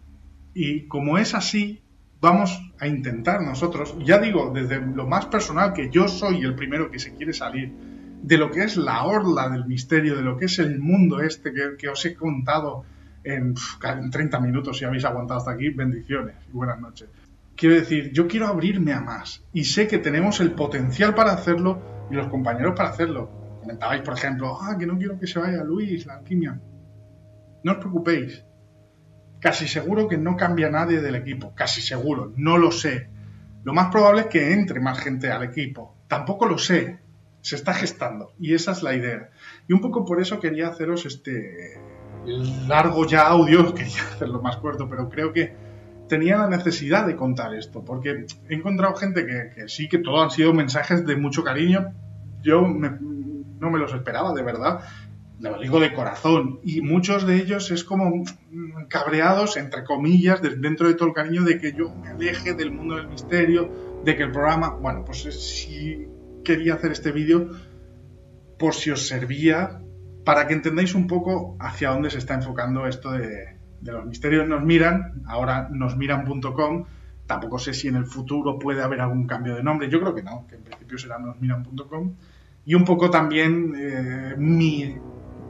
Y 0.55 0.88
como 0.88 1.18
es 1.18 1.35
así, 1.35 1.83
vamos 2.18 2.59
a 2.81 2.87
intentar 2.87 3.42
nosotros, 3.42 3.94
ya 4.03 4.16
digo, 4.16 4.53
desde 4.55 4.81
lo 4.81 5.07
más 5.07 5.27
personal, 5.27 5.74
que 5.74 5.90
yo 5.90 6.09
soy 6.09 6.40
el 6.40 6.55
primero 6.55 6.90
que 6.90 6.98
se 6.98 7.14
quiere 7.14 7.35
salir, 7.35 7.74
de 8.22 8.38
lo 8.38 8.50
que 8.50 8.64
es 8.64 8.79
la 8.79 9.05
orla 9.05 9.50
del 9.50 9.66
misterio, 9.66 10.16
de 10.16 10.22
lo 10.22 10.38
que 10.38 10.46
es 10.46 10.59
el 10.61 10.81
mundo 10.81 11.20
este 11.20 11.53
que, 11.77 11.88
os 11.90 12.07
he 12.07 12.14
contado 12.14 12.87
en, 13.22 13.53
en, 13.83 14.11
30 14.11 14.40
minutos, 14.40 14.79
si 14.79 14.87
habéis 14.87 15.05
aguantado 15.05 15.40
hasta 15.40 15.50
aquí, 15.50 15.68
bendiciones 15.68 16.37
y 16.48 16.53
buenas 16.53 16.81
noches. 16.81 17.11
Quiero 17.55 17.74
decir, 17.74 18.12
yo 18.14 18.27
quiero 18.27 18.46
abrirme 18.46 18.94
a 18.94 19.03
más 19.03 19.44
y 19.53 19.64
sé 19.64 19.87
que 19.87 19.98
tenemos 19.98 20.40
el 20.40 20.53
potencial 20.53 21.14
para 21.14 21.33
hacerlo 21.33 22.07
y 22.11 22.14
los 22.14 22.29
compañeros 22.29 22.72
para 22.74 22.88
hacerlo. 22.88 23.29
Comentabais, 23.61 24.00
por 24.00 24.14
ejemplo, 24.14 24.57
ah, 24.59 24.74
que 24.79 24.87
no 24.87 24.96
quiero 24.96 25.20
que 25.20 25.27
se 25.27 25.38
vaya 25.38 25.62
Luis, 25.62 26.07
la 26.07 26.14
alquimia. 26.14 26.59
No 27.62 27.72
os 27.72 27.79
preocupéis. 27.79 28.42
Casi 29.44 29.68
seguro 29.68 30.09
que 30.09 30.16
no 30.16 30.38
cambia 30.38 30.70
nadie 30.70 31.02
del 31.02 31.16
equipo. 31.16 31.52
Casi 31.54 31.83
seguro. 31.83 32.33
No 32.35 32.57
lo 32.57 32.70
sé. 32.72 33.11
Lo 33.62 33.74
más 33.74 33.92
probable 33.92 34.22
es 34.22 34.26
que 34.28 34.54
entre 34.54 34.80
más 34.80 34.98
gente 34.98 35.30
al 35.30 35.42
equipo. 35.42 35.94
Tampoco 36.09 36.46
lo 36.46 36.57
sé 36.57 37.04
se 37.42 37.57
está 37.57 37.74
gestando 37.74 38.33
y 38.40 38.54
esa 38.54 38.72
es 38.72 38.83
la 38.83 38.94
idea. 38.94 39.28
Y 39.68 39.74
un 39.74 39.83
poco 39.83 40.07
por 40.07 40.18
eso 40.18 40.40
quería 40.40 40.68
haceros 40.68 41.04
este 41.04 41.78
largo 42.66 43.07
ya 43.07 43.26
audio, 43.26 43.74
quería 43.74 44.02
hacerlo 44.14 44.40
más 44.40 44.57
corto, 44.57 44.88
pero 44.88 45.11
creo 45.11 45.35
que 45.35 45.54
tenía 46.09 46.38
la 46.38 46.48
necesidad 46.48 47.07
de 47.07 47.14
contar 47.14 47.54
esto, 47.54 47.85
porque 47.85 48.24
he 48.48 48.54
encontrado 48.54 48.94
gente 48.94 49.26
que, 49.26 49.68
sí, 49.68 49.90
que 49.90 49.98
todo 49.98 50.22
han 50.22 50.30
sido 50.30 50.54
mensajes 50.54 51.04
de 51.04 51.16
mucho 51.16 51.44
cariño, 51.44 51.92
yo 52.40 52.62
no 52.66 53.70
me 53.70 53.78
los 53.78 53.92
esperaba, 53.92 54.33
de 54.33 54.42
verdad, 54.42 54.80
lo 55.50 55.61
digo 55.61 55.80
de 55.80 55.92
corazón, 55.92 56.61
y 56.64 56.80
muchos 56.80 57.26
de 57.26 57.37
ellos 57.37 57.70
es 57.70 57.85
como 57.85 58.24
cabreados, 58.88 59.57
entre 59.57 59.85
comillas, 59.85 60.40
dentro 60.42 60.88
de 60.88 60.94
todo 60.94 61.09
el 61.09 61.14
cariño 61.14 61.42
de 61.42 61.59
que 61.59 61.72
yo 61.72 61.94
me 61.94 62.09
aleje 62.09 62.54
del 62.54 62.72
mundo 62.72 62.96
del 62.96 63.09
misterio, 63.09 64.00
de 64.04 64.16
que 64.16 64.22
el 64.24 64.33
programa, 64.33 64.70
bueno, 64.70 65.04
pues 65.04 65.22
si 65.22 66.09
quería 66.44 66.74
hacer 66.74 66.92
este 66.92 67.12
vídeo 67.12 67.50
por 68.59 68.74
si 68.74 68.90
os 68.90 69.07
servía 69.07 69.80
para 70.24 70.46
que 70.46 70.54
entendáis 70.54 70.94
un 70.94 71.07
poco 71.07 71.57
hacia 71.61 71.90
dónde 71.90 72.11
se 72.11 72.18
está 72.18 72.35
enfocando 72.35 72.87
esto 72.87 73.12
de, 73.12 73.59
los 73.83 74.07
misterios 74.07 74.48
nos 74.48 74.62
miran, 74.62 75.22
ahora 75.26 75.68
nosmiran.com, 75.70 76.85
Tampoco 77.26 77.59
sé 77.59 77.72
si 77.72 77.88
en 77.88 77.96
el 77.96 78.04
futuro 78.04 78.59
puede 78.59 78.83
haber 78.83 79.00
algún 79.00 79.26
cambio 79.26 79.54
de 79.54 79.62
nombre. 79.62 79.88
Yo 79.88 79.98
creo 79.98 80.14
que 80.14 80.22
no, 80.22 80.46
que 80.46 80.57
en 80.57 80.62
principio 80.62 80.98
será 80.98 81.18
nosmiran.com. 81.18 82.14
Y 82.66 82.74
un 82.74 82.85
poco 82.85 83.11
también 83.11 83.74
eh, 83.76 84.35
mi 84.37 84.94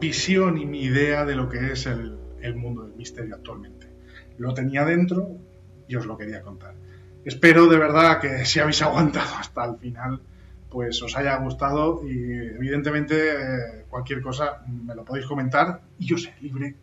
visión 0.01 0.59
y 0.59 0.67
mi 0.67 0.83
idea 0.83 1.25
de 1.25 1.37
lo 1.37 1.49
que 1.49 1.73
es 1.73 1.87
el, 1.87 2.19
el 2.41 2.57
mundo 2.57 2.83
del 2.83 2.95
misterio 2.95 3.35
actualmente. 3.35 3.89
Lo 4.39 4.55
tenía 4.55 4.85
dentro 4.85 5.39
y 5.89 5.97
os 5.97 6.07
lo 6.07 6.17
quería 6.17 6.43
contar. 6.43 6.75
Espero 7.25 7.67
de 7.67 7.79
verdad 7.79 8.21
que 8.21 8.45
si 8.45 8.61
habéis 8.61 8.83
aguantado 8.83 9.35
hasta 9.37 9.65
el 9.65 9.77
final, 9.79 10.21
pues 10.71 11.01
os 11.03 11.17
haya 11.17 11.37
gustado 11.37 12.03
y 12.07 12.33
evidentemente 12.57 13.31
eh, 13.31 13.85
cualquier 13.89 14.21
cosa 14.21 14.65
me 14.67 14.95
lo 14.95 15.05
podéis 15.05 15.27
comentar 15.27 15.83
y 15.99 16.07
yo 16.07 16.19
seré 16.19 16.37
libre 16.41 16.75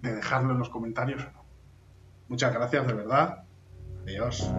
de 0.00 0.14
dejarlo 0.16 0.52
en 0.52 0.58
los 0.58 0.70
comentarios 0.70 1.22
o 1.22 1.30
no. 1.30 1.44
Muchas 2.28 2.54
gracias 2.54 2.86
de 2.86 2.94
verdad. 2.94 3.44
Adiós. 4.04 4.50